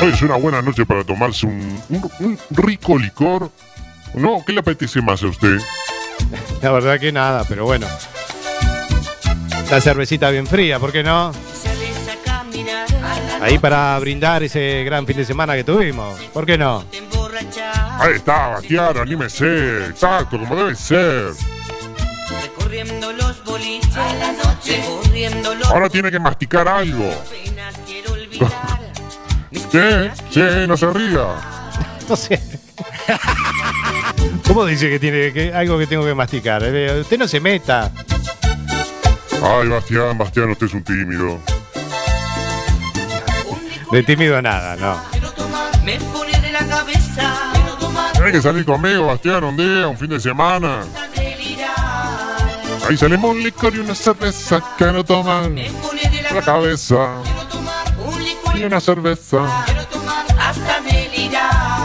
Hoy 0.01 0.09
es 0.13 0.21
una 0.23 0.35
buena 0.37 0.61
noche 0.61 0.85
para 0.85 1.03
tomarse 1.03 1.45
un, 1.45 1.79
un- 1.89 2.11
un 2.19 2.39
rico 2.49 2.97
licor. 2.97 3.51
¿No? 4.15 4.43
¿Qué 4.45 4.53
le 4.53 4.61
apetece 4.61 5.01
más 5.01 5.21
a 5.21 5.27
usted? 5.27 5.59
La 6.63 6.71
verdad 6.71 6.99
que 6.99 7.11
nada, 7.11 7.43
pero 7.47 7.65
bueno. 7.65 7.85
La 9.69 9.81
cervecita 9.81 10.29
bien 10.29 10.47
fría, 10.47 10.79
¿por 10.79 10.91
qué 10.91 11.03
no? 11.03 11.31
Ahí 13.41 13.59
para 13.59 13.97
brindar 13.99 14.41
ese 14.43 14.83
gran 14.83 15.05
fin 15.05 15.17
de 15.17 15.25
semana 15.25 15.55
que 15.55 15.63
tuvimos, 15.63 16.19
¿por 16.33 16.45
qué 16.45 16.57
no? 16.57 16.85
Ahí 17.99 18.13
está, 18.15 18.47
Bastián, 18.49 18.97
anímese. 18.97 19.87
Exacto, 19.87 20.39
como 20.39 20.55
debe 20.55 20.75
ser. 20.75 21.31
Ahora 25.65 25.89
tiene 25.89 26.11
que 26.11 26.19
masticar 26.19 26.67
algo. 26.67 27.09
¿Qué? 29.71 30.11
Sí, 30.29 30.41
no 30.67 30.77
se 30.77 30.91
ría. 30.91 31.27
No 32.07 32.15
sé. 32.15 32.41
¿Cómo 34.47 34.65
dice 34.65 34.89
que 34.89 34.97
tiene 34.97 35.33
que, 35.33 35.53
algo 35.53 35.77
que 35.77 35.87
tengo 35.87 36.05
que 36.05 36.13
masticar? 36.13 36.63
Eh, 36.63 37.01
Usted 37.01 37.17
no 37.17 37.27
se 37.27 37.41
meta. 37.41 37.91
Ay, 39.43 39.67
Bastián, 39.69 40.17
Bastián, 40.17 40.49
usted 40.51 40.65
es 40.67 40.73
un 40.73 40.83
tímido. 40.83 41.39
De 43.91 44.03
tímido 44.03 44.41
nada, 44.41 44.75
no. 44.75 44.99
Me 45.85 45.97
pone 45.99 46.37
de 46.39 46.51
la 46.51 46.65
cabeza. 46.67 47.51
Quiero 47.53 47.73
tomar 47.77 48.11
Tiene 48.13 48.31
que 48.31 48.41
salir 48.41 48.65
conmigo, 48.65 49.05
Bastián, 49.07 49.43
un 49.43 49.55
día, 49.55 49.87
un 49.87 49.97
fin 49.97 50.09
de 50.09 50.19
semana. 50.19 50.83
Ahí 52.89 52.97
salimos 52.97 53.31
un 53.31 53.43
licor 53.43 53.75
y 53.75 53.79
una 53.79 53.95
cerveza 53.95 54.61
que 54.77 54.85
no 54.85 55.03
toman 55.03 55.55
la 55.55 56.41
cabeza. 56.41 57.15
un 58.05 58.23
licor 58.23 58.57
Y 58.57 58.63
una 58.63 58.79
cerveza. 58.79 59.39
hasta 60.39 60.81
delirar. 60.81 61.77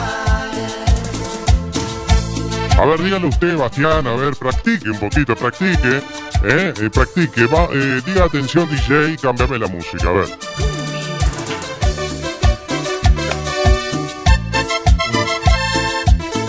A 2.79 2.85
ver, 2.87 3.03
dígale 3.03 3.27
usted, 3.27 3.57
Bastián, 3.57 4.07
a 4.07 4.15
ver, 4.15 4.35
practique 4.37 4.91
un 4.91 4.99
poquito, 4.99 5.35
practique. 5.37 6.03
¿Eh? 6.45 6.75
Eh, 6.77 6.91
practique, 6.91 7.47
va, 7.47 7.69
eh, 7.73 8.03
diga 8.05 8.25
atención 8.25 8.69
DJ, 8.69 9.17
cámbiame 9.17 9.59
la 9.59 9.69
música, 9.69 10.09
a 10.09 10.13
ver. 10.13 10.27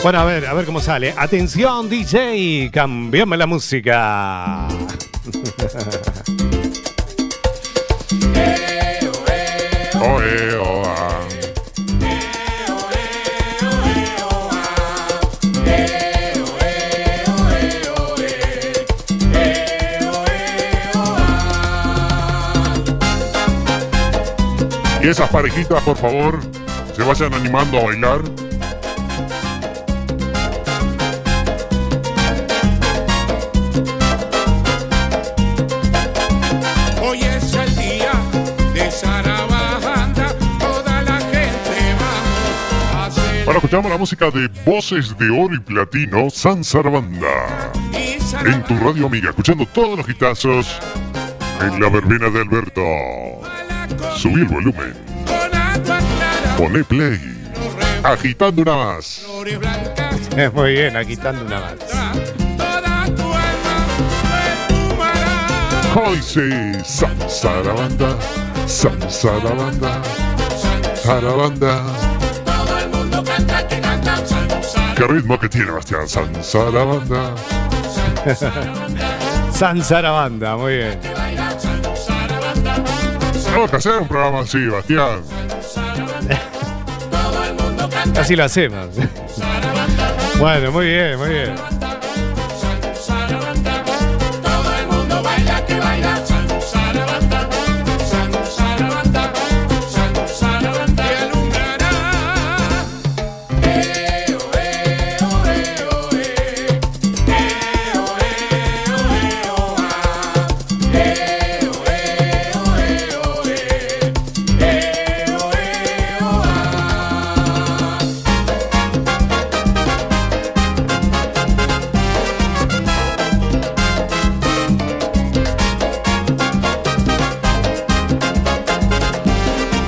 Bueno, 0.02 0.20
a 0.20 0.26
ver, 0.26 0.48
a 0.48 0.54
ver 0.54 0.66
cómo 0.66 0.82
sale. 0.82 1.14
Atención, 1.16 1.90
DJ, 1.90 2.72
cambiame 2.74 3.38
la 3.38 3.46
música. 3.46 4.68
Oe, 10.02 10.56
oa. 10.60 11.13
Y 25.04 25.10
esas 25.10 25.30
parejitas, 25.30 25.84
por 25.84 25.98
favor, 25.98 26.40
se 26.96 27.04
vayan 27.04 27.34
animando 27.34 27.78
a 27.78 27.84
bailar. 27.84 28.22
Hoy 37.02 37.20
es 37.20 37.54
el 37.54 37.76
día 37.76 38.14
de 38.74 38.90
Ahora 43.46 43.58
escuchamos 43.58 43.92
la 43.92 43.98
música 43.98 44.32
de 44.32 44.48
Voces 44.66 45.18
de 45.18 45.30
Oro 45.30 45.54
y 45.54 45.60
Platino, 45.60 46.30
San 46.30 46.62
Banda. 46.82 47.74
En 48.46 48.64
tu 48.64 48.78
radio 48.78 49.08
amiga, 49.08 49.32
escuchando 49.32 49.66
todos 49.66 49.98
los 49.98 50.08
gitazos 50.08 50.80
en 51.60 51.82
la 51.82 51.90
verbena 51.90 52.30
de 52.30 52.40
Alberto. 52.40 53.53
Subí 54.16 54.42
el 54.42 54.46
volumen. 54.46 54.94
Poné 56.58 56.84
play. 56.84 57.20
Agitando 58.04 58.62
una 58.62 58.76
más. 58.76 59.26
Muy 60.54 60.74
bien, 60.74 60.98
agitando 60.98 61.46
una 61.46 61.60
más. 61.60 61.74
Hoy 65.96 66.20
sí, 66.24 66.50
Sarabanda, 66.84 68.18
Sarabanda, 68.66 70.02
Sarabanda. 70.96 71.84
¿Qué 74.96 75.08
ritmo 75.08 75.40
que 75.40 75.50
tiene, 75.50 75.70
Bastián? 75.72 76.08
San 76.08 76.44
Sarabanda. 76.44 77.36
San 79.52 79.84
Sarabanda, 79.84 80.58
muy 80.58 80.78
bien. 80.78 81.13
Tenemos 83.54 83.72
hacer 83.76 84.02
un 84.02 84.08
programa 84.08 84.40
así, 84.40 84.66
Bastián. 84.66 85.22
Así 88.18 88.36
lo 88.36 88.44
hacemos. 88.46 88.88
Bueno, 90.40 90.72
muy 90.72 90.88
bien, 90.88 91.18
muy 91.20 91.30
bien. 91.30 91.73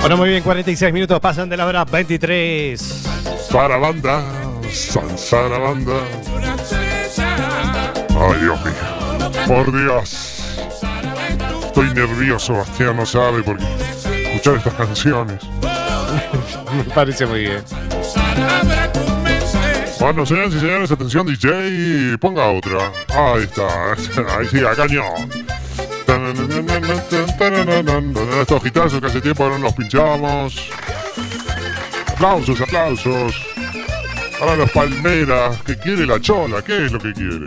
Bueno, 0.05 0.17
muy 0.17 0.29
bien, 0.29 0.43
46 0.43 0.93
minutos 0.93 1.19
pasan 1.19 1.49
de 1.49 1.57
la 1.57 1.65
hora 1.65 1.83
23. 1.83 2.79
Sarabanda, 3.49 4.23
San 4.71 5.17
Sarabanda. 5.17 5.95
Ay, 8.09 8.39
Dios 8.39 8.59
mío. 8.63 9.47
Por 9.47 9.71
Dios. 9.71 10.57
Estoy 11.65 11.91
nervioso, 11.95 12.53
Bastián, 12.53 12.97
no 12.97 13.03
sabe 13.03 13.41
por 13.41 13.57
qué. 13.57 13.65
Escuchar 14.33 14.57
estas 14.57 14.73
canciones. 14.75 15.41
Me 16.77 16.83
parece 16.93 17.25
muy 17.25 17.39
bien. 17.39 17.63
Bueno, 19.99 20.23
señoras 20.23 20.53
y 20.53 20.59
señores, 20.59 20.91
atención 20.91 21.25
DJ, 21.25 22.19
ponga 22.19 22.51
otra. 22.51 22.91
Ahí 23.07 23.41
está, 23.41 23.93
ahí 24.37 24.47
sí, 24.51 24.59
a 24.63 24.75
cañón. 24.75 25.54
Estos 28.41 28.63
gitazos 28.63 29.01
que 29.01 29.07
hace 29.07 29.21
tiempo 29.21 29.49
no 29.49 29.57
los 29.57 29.73
pinchamos. 29.73 30.69
Aplausos, 32.07 32.61
aplausos. 32.61 33.41
Para 34.39 34.55
los 34.55 34.69
palmeras, 34.71 35.57
que 35.63 35.77
quiere 35.77 36.05
la 36.05 36.19
chola, 36.19 36.61
¿qué 36.61 36.85
es 36.85 36.91
lo 36.91 36.99
que 36.99 37.13
quiere? 37.13 37.45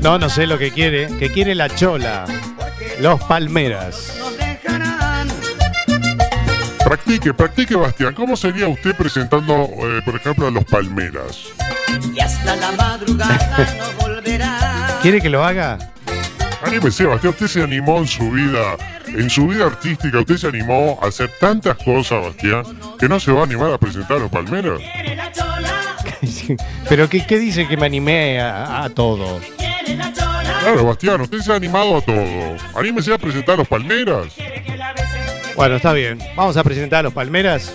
No, 0.00 0.18
no 0.18 0.28
sé 0.28 0.46
lo 0.46 0.58
que 0.58 0.70
quiere. 0.70 1.08
Que 1.18 1.30
quiere 1.30 1.54
la 1.54 1.68
chola. 1.74 2.26
Los 3.00 3.22
palmeras. 3.24 4.14
Practique, 6.84 7.34
practique, 7.34 7.76
Bastián. 7.76 8.14
¿Cómo 8.14 8.36
sería 8.36 8.66
usted 8.68 8.94
presentando, 8.96 9.68
eh, 9.82 10.00
por 10.04 10.16
ejemplo, 10.16 10.46
a 10.46 10.50
los 10.50 10.64
palmeras? 10.64 11.48
Y 12.14 12.20
hasta 12.20 12.56
la 12.56 12.72
madrugada 12.72 13.74
no 13.78 14.00
volverá. 14.00 14.98
¿Quiere 15.02 15.20
que 15.20 15.28
lo 15.28 15.44
haga? 15.44 15.78
Anímese, 16.62 17.06
Bastián. 17.06 17.32
Usted 17.32 17.46
se 17.46 17.62
animó 17.62 17.98
en 17.98 18.06
su 18.06 18.30
vida, 18.30 18.76
en 19.06 19.30
su 19.30 19.46
vida 19.48 19.66
artística, 19.66 20.18
usted 20.18 20.36
se 20.36 20.48
animó 20.48 20.98
a 21.02 21.06
hacer 21.06 21.30
tantas 21.40 21.76
cosas, 21.78 22.22
Bastián, 22.22 22.64
que 22.98 23.08
no 23.08 23.20
se 23.20 23.32
va 23.32 23.40
a 23.40 23.44
animar 23.44 23.72
a 23.72 23.78
presentar 23.78 24.16
a 24.16 24.20
los 24.20 24.30
palmeras. 24.30 24.80
Pero 26.88 27.08
¿qué, 27.08 27.24
qué 27.26 27.38
dice 27.38 27.68
que 27.68 27.76
me 27.76 27.86
animé 27.86 28.40
a, 28.40 28.84
a 28.84 28.90
todo? 28.90 29.40
Claro, 30.60 30.84
Bastián, 30.84 31.20
usted 31.20 31.38
se 31.38 31.52
ha 31.52 31.56
animado 31.56 31.98
a 31.98 32.00
todo. 32.00 32.56
Anímese 32.74 33.12
a 33.14 33.18
presentar 33.18 33.54
a 33.54 33.58
los 33.58 33.68
palmeras. 33.68 34.34
Bueno, 35.54 35.76
está 35.76 35.92
bien. 35.92 36.18
Vamos 36.36 36.56
a 36.56 36.64
presentar 36.64 37.00
a 37.00 37.02
los 37.04 37.12
palmeras. 37.12 37.72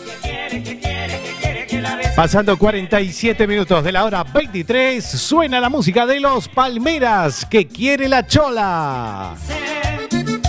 Pasando 2.15 2.57
47 2.59 3.47
minutos 3.47 3.83
de 3.83 3.91
la 3.91 4.03
hora 4.05 4.23
23, 4.23 5.03
suena 5.03 5.59
la 5.59 5.67
música 5.69 6.05
de 6.05 6.19
los 6.19 6.47
Palmeras 6.47 7.43
que 7.43 7.67
quiere 7.67 8.07
la 8.07 8.27
chola. 8.27 9.35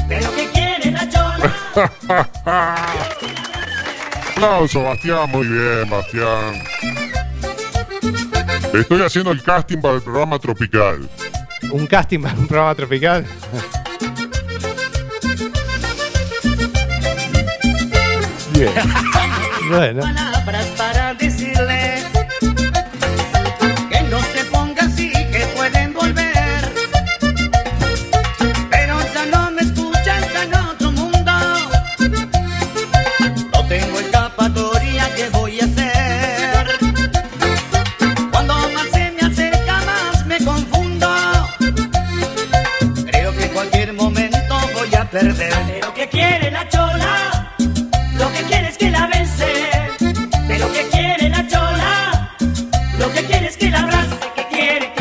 Pero 0.06 0.30
que 0.36 0.50
quiere 0.50 0.90
la 0.90 1.08
chola. 1.08 2.78
Aplauso, 4.32 4.82
Bastián, 4.82 5.30
muy 5.30 5.46
bien, 5.46 5.88
Bastián. 5.88 6.62
Estoy 8.74 9.00
haciendo 9.00 9.32
el 9.32 9.42
casting 9.42 9.78
para 9.78 9.94
el 9.94 10.02
programa 10.02 10.38
Tropical. 10.38 11.08
Un 11.70 11.86
casting 11.86 12.20
para 12.20 12.34
un 12.34 12.46
programa 12.46 12.74
tropical. 12.74 13.24
Bien. 18.52 18.70
Bueno. 19.70 20.02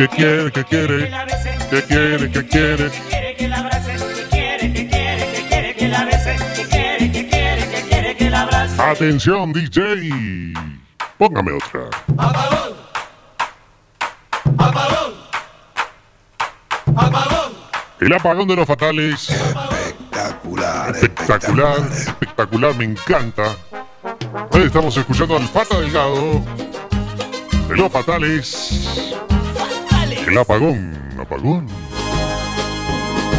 Quiere, 0.07 0.51
¿Qué 0.51 0.63
quiere? 0.63 1.09
¿Qué 1.09 1.11
quiere? 1.11 1.11
¿Qué 1.69 1.83
quiere? 1.83 2.31
¿Qué 2.31 2.47
quiere? 2.47 2.89
quiere 2.89 3.35
que 3.35 3.47
la 3.47 3.57
abrace. 3.57 3.93
Que 3.93 4.23
quiere, 4.29 4.73
que 4.73 4.87
quiere, 4.87 5.31
que 5.31 5.47
quiere 5.47 5.75
que 5.75 5.87
la 5.87 6.05
bese. 6.05 6.35
Que 6.55 6.67
quiere, 6.67 7.11
que 7.11 7.29
quiere, 7.29 7.69
que 7.69 7.81
quiere 7.89 8.17
que 8.17 8.29
la 8.29 8.41
abrace. 8.41 8.81
Atención, 8.81 9.53
DJ. 9.53 10.53
Póngame 11.17 11.51
otra. 11.53 11.89
Apagón, 12.17 12.73
apagón, 14.57 15.13
apagón. 16.95 17.53
El 17.99 18.13
apagón 18.13 18.47
de 18.47 18.55
los 18.55 18.67
fatales. 18.67 19.29
Espectacular. 19.29 20.95
Espectacular, 20.95 21.77
espectacular, 21.91 22.75
me 22.75 22.85
encanta. 22.85 23.55
Hoy 24.51 24.63
estamos 24.63 24.97
escuchando 24.97 25.37
al 25.37 25.47
Fata 25.47 25.79
Delgado. 25.79 26.43
De 27.69 27.75
los 27.77 27.91
fatales. 27.91 29.13
El 30.27 30.37
apagón, 30.37 30.97
apagón. 31.19 31.67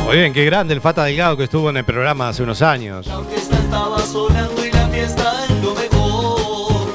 Muy 0.05 0.17
bien, 0.17 0.33
qué 0.33 0.45
grande 0.45 0.75
el 0.75 0.81
Fata 0.81 1.05
Delgado 1.05 1.37
que 1.37 1.45
estuvo 1.45 1.71
en 1.71 1.79
el 1.79 1.85
programa 1.85 2.29
hace 2.29 2.43
unos 2.43 2.61
años. 2.63 3.07
Estaba 3.35 3.99
sonando 4.01 4.65
y 4.65 4.71
la 4.71 4.87
fiesta 4.89 5.45
es 5.45 5.51
lo 5.63 5.75
mejor. 5.75 6.93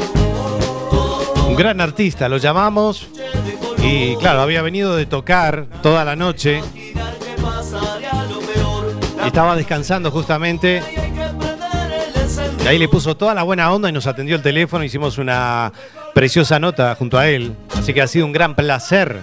Un 1.47 1.55
gran 1.55 1.81
artista, 1.81 2.29
lo 2.29 2.37
llamamos. 2.37 3.07
Y 3.81 4.15
claro, 4.17 4.41
había 4.41 4.61
venido 4.61 4.95
de 4.95 5.05
tocar 5.07 5.65
toda 5.81 6.05
la 6.05 6.15
noche. 6.15 6.61
Y 9.23 9.27
estaba 9.27 9.55
descansando 9.55 10.11
justamente. 10.11 10.83
Y 12.63 12.67
ahí 12.67 12.77
le 12.77 12.87
puso 12.87 13.17
toda 13.17 13.33
la 13.33 13.41
buena 13.43 13.71
onda 13.71 13.89
y 13.89 13.91
nos 13.91 14.05
atendió 14.05 14.35
el 14.35 14.43
teléfono. 14.43 14.83
Hicimos 14.83 15.17
una 15.17 15.73
preciosa 16.13 16.59
nota 16.59 16.93
junto 16.95 17.17
a 17.17 17.27
él. 17.27 17.55
Así 17.75 17.93
que 17.93 18.01
ha 18.01 18.07
sido 18.07 18.25
un 18.27 18.31
gran 18.33 18.55
placer. 18.55 19.19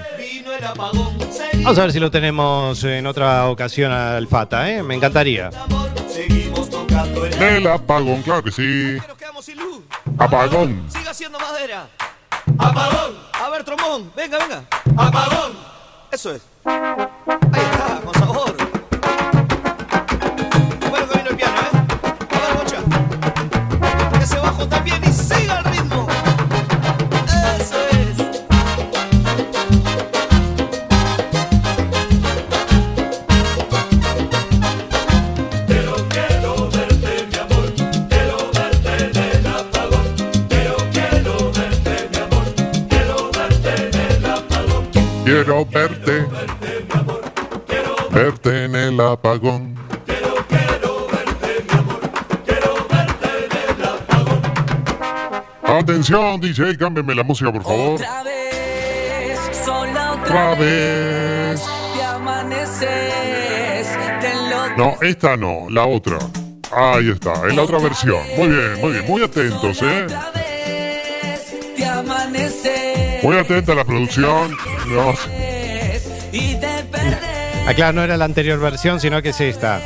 Vamos 0.62 1.78
a 1.78 1.82
ver 1.82 1.92
si 1.92 2.00
lo 2.00 2.10
tenemos 2.10 2.82
en 2.84 3.06
otra 3.06 3.48
ocasión 3.48 3.92
al 3.92 4.26
Fata, 4.26 4.70
¿eh? 4.70 4.82
Me 4.82 4.94
encantaría. 4.94 5.50
El 7.40 7.66
apagón, 7.66 8.22
claro 8.22 8.42
que 8.42 8.50
sí. 8.50 8.96
Apagón. 10.18 10.86
Siga 10.88 11.10
haciendo 11.10 11.38
madera. 11.38 11.88
Apagón. 12.58 13.16
A 13.32 13.50
ver, 13.50 13.64
trombón. 13.64 14.10
Venga, 14.16 14.38
venga. 14.38 14.64
Apagón. 14.96 15.52
Eso 16.10 16.32
es. 16.34 16.42
Ahí 16.64 17.62
está, 17.70 17.75
Quiero 45.26 45.66
verte. 45.66 46.24
Verte 48.12 48.64
en 48.64 48.76
el 48.76 49.00
apagón. 49.00 49.74
Atención, 55.64 56.40
DJ, 56.40 56.78
cámbiame 56.78 57.12
la 57.16 57.24
música, 57.24 57.52
por 57.52 57.64
favor. 57.64 57.94
Otra 57.94 58.22
vez, 58.22 59.40
sola 59.64 60.12
otra 60.12 60.22
Otra 60.22 60.54
vez. 60.54 61.60
Te 61.96 62.04
amaneces, 62.04 62.88
te 64.20 64.30
enloqueces. 64.30 64.78
No, 64.78 64.94
esta 65.02 65.36
no, 65.36 65.66
la 65.70 65.86
otra. 65.86 66.18
Ahí 66.70 67.10
está, 67.10 67.32
es 67.48 67.56
la 67.56 67.62
otra 67.62 67.80
versión. 67.80 68.20
Muy 68.36 68.46
bien, 68.46 68.80
muy 68.80 68.92
bien, 68.92 69.04
muy 69.08 69.22
atentos, 69.24 69.82
¿eh? 69.82 70.06
Te 71.76 71.84
amaneces 71.84 73.24
Muy 73.24 73.36
atenta 73.36 73.72
a 73.72 73.74
la 73.74 73.84
producción. 73.84 74.75
No. 74.88 75.14
Ah, 77.68 77.74
claro, 77.74 77.92
no 77.94 78.04
era 78.04 78.16
la 78.16 78.24
anterior 78.24 78.58
versión, 78.60 79.00
sino 79.00 79.20
que 79.22 79.30
es 79.30 79.40
esta. 79.40 79.80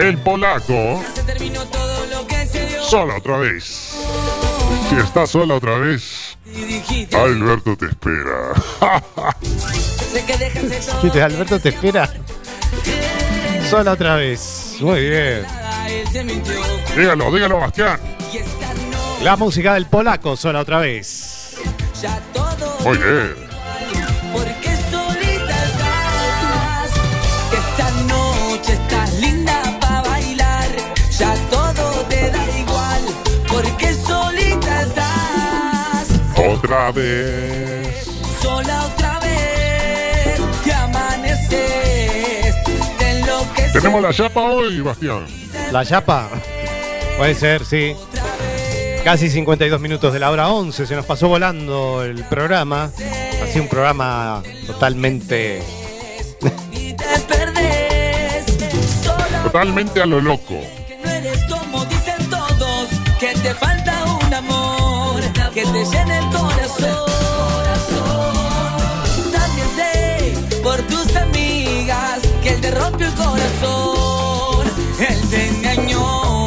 el 0.00 0.18
polaco. 0.18 1.02
Sola 2.88 3.16
otra 3.16 3.36
vez. 3.38 3.92
Si 4.88 4.96
estás 4.96 5.30
sola 5.30 5.54
otra 5.56 5.76
vez, 5.78 6.36
Alberto 7.14 7.76
te 7.76 7.86
espera. 7.86 8.54
Sé 10.12 10.24
que 10.24 10.36
dejas 10.38 10.70
de 10.70 10.76
todo. 10.80 11.00
¿Qué 11.02 11.10
te- 11.10 11.22
Alberto 11.22 11.60
te 11.60 11.68
espera? 11.68 12.10
Sola 13.68 13.92
otra 13.92 14.16
vez. 14.16 14.76
Muy 14.80 15.00
bien. 15.10 15.44
Dígalo, 16.96 17.30
dígalo, 17.32 17.58
Bastián. 17.60 18.00
La 19.22 19.36
música 19.36 19.74
del 19.74 19.86
polaco, 19.86 20.36
sola 20.36 20.60
otra 20.60 20.78
vez. 20.78 21.27
Ya 22.00 22.20
todo 22.32 22.92
bien. 22.92 23.34
porque 24.32 24.76
solita 24.88 25.64
estás. 25.64 26.90
Que 27.50 27.56
esta 27.56 27.90
noche 28.02 28.72
estás 28.74 29.14
linda 29.14 29.60
para 29.80 30.02
bailar. 30.02 30.68
Ya 31.18 31.34
todo 31.50 31.90
te 32.08 32.30
da 32.30 32.44
igual 32.56 33.02
porque 33.48 33.92
solita 33.94 34.82
estás. 34.82 36.08
Otra 36.36 36.92
vez. 36.92 38.06
Sola 38.40 38.84
otra 38.84 39.18
vez 39.18 40.40
te 40.62 40.72
amaneces. 40.72 42.54
Te 42.98 43.10
enloqueces. 43.10 43.72
Tenemos 43.72 44.02
la 44.02 44.12
chapa 44.12 44.40
hoy, 44.40 44.80
Bastián. 44.82 45.26
La 45.72 45.84
chapa. 45.84 46.28
Puede 47.16 47.34
ser, 47.34 47.64
sí. 47.64 47.96
Casi 49.04 49.30
52 49.30 49.80
minutos 49.80 50.12
de 50.12 50.18
la 50.18 50.30
hora 50.30 50.48
11. 50.48 50.86
Se 50.86 50.94
nos 50.94 51.06
pasó 51.06 51.28
volando 51.28 52.02
el 52.02 52.24
programa. 52.24 52.90
Así 53.42 53.58
un 53.58 53.68
programa 53.68 54.42
totalmente. 54.66 55.62
Totalmente 59.44 60.02
a 60.02 60.06
lo 60.06 60.20
loco. 60.20 60.60
no 61.02 61.10
eres 61.10 61.44
como 61.44 61.84
dicen 61.86 62.28
todos. 62.28 62.88
Que 63.18 63.32
te 63.34 63.54
falta 63.54 64.04
un 64.04 64.34
amor 64.34 64.68
que 65.54 65.62
te 65.64 65.84
llene 65.84 66.18
el 66.18 66.26
corazón. 66.26 67.10
También 69.32 69.68
sé 69.76 70.34
por 70.62 70.80
tus 70.82 71.16
amigas 71.16 72.20
que 72.42 72.50
él 72.50 72.60
te 72.60 72.70
rompió 72.70 73.06
el 73.06 73.14
corazón. 73.14 74.66
Él 75.00 75.20
te 75.30 75.48
engañó, 75.48 76.37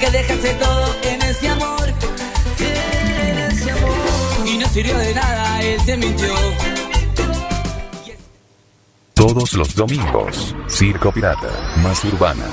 que 0.00 0.10
dejaste 0.10 0.54
todo 0.54 0.94
en 1.02 1.22
ese 1.22 1.48
amor. 1.48 1.86
En 2.58 3.38
ese 3.38 3.70
amor. 3.70 4.46
Y 4.46 4.56
no 4.56 4.68
sirvió 4.68 4.98
de 4.98 5.14
nada, 5.14 5.62
él 5.62 5.84
te 5.84 5.96
mintió. 5.96 6.34
Todos 9.14 9.52
los 9.52 9.74
domingos, 9.74 10.56
Circo 10.66 11.12
Pirata, 11.12 11.50
más 11.82 12.02
urbana. 12.04 12.46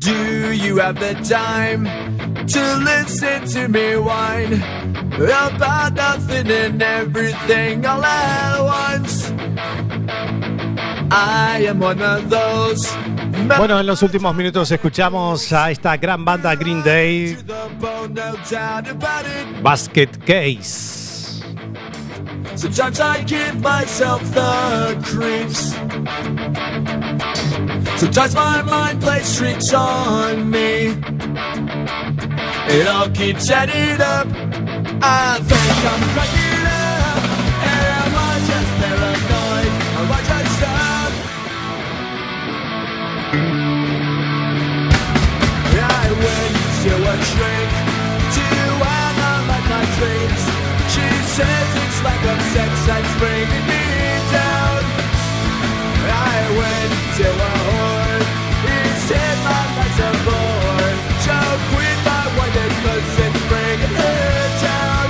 Do 0.00 0.52
you 0.52 0.78
have 0.78 1.00
the 1.00 1.14
time 1.24 1.84
to 2.46 2.76
listen 2.84 3.48
to 3.48 3.68
me 3.68 3.96
whine 3.96 4.62
about 5.16 5.94
nothing 5.94 6.48
and 6.50 6.80
everything 6.80 7.84
all 7.86 8.04
at 8.04 8.60
once? 8.60 9.32
I 11.10 11.64
am 11.66 11.80
one 11.80 12.00
of 12.00 12.28
those 12.28 12.86
Bueno, 13.46 13.80
en 13.80 13.86
los 13.86 14.02
últimos 14.02 14.34
minutos 14.34 14.70
escuchamos 14.70 15.52
a 15.52 15.70
esta 15.70 15.96
gran 15.96 16.24
banda 16.24 16.54
Green 16.54 16.82
Day. 16.82 17.36
Basket 19.62 20.08
Case. 20.24 20.98
Sometimes 22.56 22.98
I 23.00 23.22
give 23.22 23.60
myself 23.60 24.20
the 24.34 24.98
creeps. 25.04 25.74
Sometimes 28.00 28.34
my 28.34 28.62
mind 28.62 29.00
plays 29.00 29.36
tricks 29.36 29.72
on 29.72 30.50
me. 30.50 30.96
It 32.68 32.88
all 32.88 33.08
keeps 33.10 33.48
adding 33.50 34.00
up. 34.00 34.26
I 35.00 35.38
think 35.40 35.84
I'm 35.84 36.00
cracking 36.14 36.57
shrink 47.28 47.70
to 48.36 48.46
analyze 48.80 49.66
my 49.72 49.82
dreams. 49.98 50.42
She 50.94 51.06
says 51.36 51.68
it's 51.84 52.00
like 52.06 52.22
of 52.32 52.40
sex 52.54 52.70
that's 52.88 53.12
bringing 53.20 53.64
me 53.68 53.84
down. 54.32 54.80
I 56.08 56.38
went 56.60 56.92
to 57.18 57.28
a 57.28 57.52
whore. 57.66 58.22
He 58.64 58.78
said 59.08 59.36
my 59.44 59.62
life's 59.76 60.00
a 60.08 60.10
bore. 60.24 60.92
So 61.24 61.36
quit 61.70 61.98
my 62.08 62.24
wife 62.36 62.56
because 62.56 63.08
it's 63.24 63.42
bringing 63.50 63.94
her 64.00 64.40
down. 64.64 65.08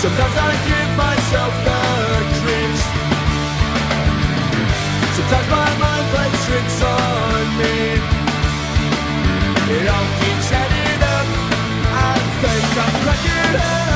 Sometimes 0.00 0.36
I 0.48 0.59
Stay. 13.50 13.89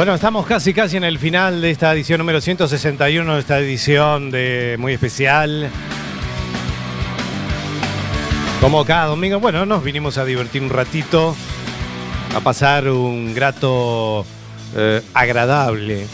Bueno, 0.00 0.14
estamos 0.14 0.46
casi 0.46 0.72
casi 0.72 0.96
en 0.96 1.04
el 1.04 1.18
final 1.18 1.60
de 1.60 1.70
esta 1.70 1.92
edición 1.92 2.20
número 2.20 2.40
161, 2.40 3.36
esta 3.36 3.58
edición 3.58 4.30
de 4.30 4.76
muy 4.78 4.94
especial. 4.94 5.68
Como 8.62 8.82
cada 8.86 9.04
domingo, 9.04 9.40
bueno, 9.40 9.66
nos 9.66 9.84
vinimos 9.84 10.16
a 10.16 10.24
divertir 10.24 10.62
un 10.62 10.70
ratito, 10.70 11.36
a 12.34 12.40
pasar 12.40 12.88
un 12.88 13.34
grato 13.34 14.24
eh, 14.74 15.02
agradable. 15.12 16.06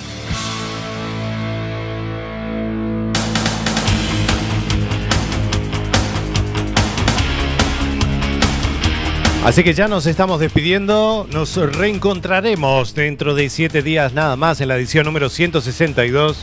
Así 9.47 9.63
que 9.63 9.75
ya 9.75 9.87
nos 9.87 10.07
estamos 10.07 10.41
despidiendo, 10.41 11.25
nos 11.31 11.55
reencontraremos 11.55 12.97
dentro 12.97 13.37
de 13.37 13.49
siete 13.49 13.81
días 13.81 14.13
nada 14.13 14.35
más 14.35 14.61
en 14.61 14.67
la 14.67 14.77
edición 14.77 15.07
número 15.07 15.29
162, 15.29 16.37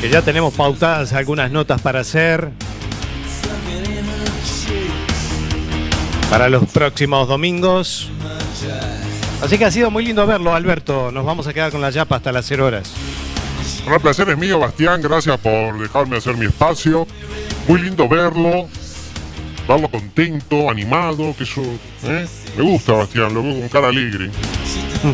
que 0.00 0.08
ya 0.08 0.22
tenemos 0.22 0.54
pautadas 0.54 1.12
algunas 1.12 1.50
notas 1.50 1.80
para 1.80 1.98
hacer 1.98 2.52
para 6.30 6.48
los 6.48 6.66
próximos 6.66 7.26
domingos. 7.26 8.08
Así 9.42 9.58
que 9.58 9.64
ha 9.64 9.72
sido 9.72 9.90
muy 9.90 10.04
lindo 10.04 10.24
verlo, 10.28 10.54
Alberto. 10.54 11.10
Nos 11.10 11.26
vamos 11.26 11.48
a 11.48 11.52
quedar 11.52 11.72
con 11.72 11.80
la 11.80 11.90
yapa 11.90 12.14
hasta 12.14 12.30
las 12.30 12.46
0 12.46 12.66
horas. 12.66 12.92
El 13.84 14.00
placer 14.00 14.28
es 14.28 14.38
mío, 14.38 14.60
Bastián. 14.60 15.02
Gracias 15.02 15.40
por 15.40 15.76
dejarme 15.76 16.18
hacer 16.18 16.36
mi 16.36 16.46
espacio. 16.46 17.04
Muy 17.66 17.82
lindo 17.82 18.08
verlo. 18.08 18.68
Verlo 19.68 19.88
contento, 19.88 20.70
animado, 20.70 21.34
que 21.36 21.44
eso. 21.44 21.62
¿eh? 22.04 22.26
Me 22.56 22.62
gusta, 22.62 22.92
Bastián, 22.92 23.34
lo 23.34 23.42
veo 23.42 23.60
con 23.60 23.68
cara 23.68 23.88
alegre. 23.88 24.30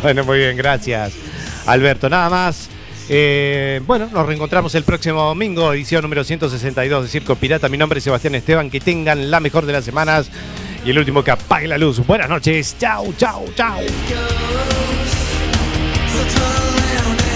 Bueno, 0.03 0.25
muy 0.25 0.39
bien, 0.39 0.57
gracias, 0.57 1.13
Alberto. 1.67 2.09
Nada 2.09 2.31
más. 2.31 2.69
Eh, 3.09 3.81
bueno, 3.87 4.09
nos 4.13 4.27
reencontramos 4.27 4.75
el 4.75 4.85
próximo 4.85 5.23
domingo, 5.23 5.73
edición 5.73 6.03
número 6.03 6.23
162 6.23 7.03
de 7.03 7.09
Circo 7.09 7.35
Pirata. 7.35 7.69
Mi 7.69 7.77
nombre 7.77 7.99
es 7.99 8.05
Sebastián 8.05 8.35
Esteban. 8.35 8.71
Que 8.71 8.81
tengan 8.81 9.31
la 9.31 9.41
mejor 9.41 9.67
de 9.67 9.73
las 9.73 9.85
semanas 9.85 10.31
y 10.85 10.91
el 10.91 10.99
último 10.99 11.23
que 11.23 11.31
apague 11.33 11.67
la 11.67 11.79
luz. 11.79 12.05
Buenas 12.07 12.29
noches. 12.29 12.77
Chau, 12.79 13.13
chau, 13.17 13.45
chau. 13.57 13.81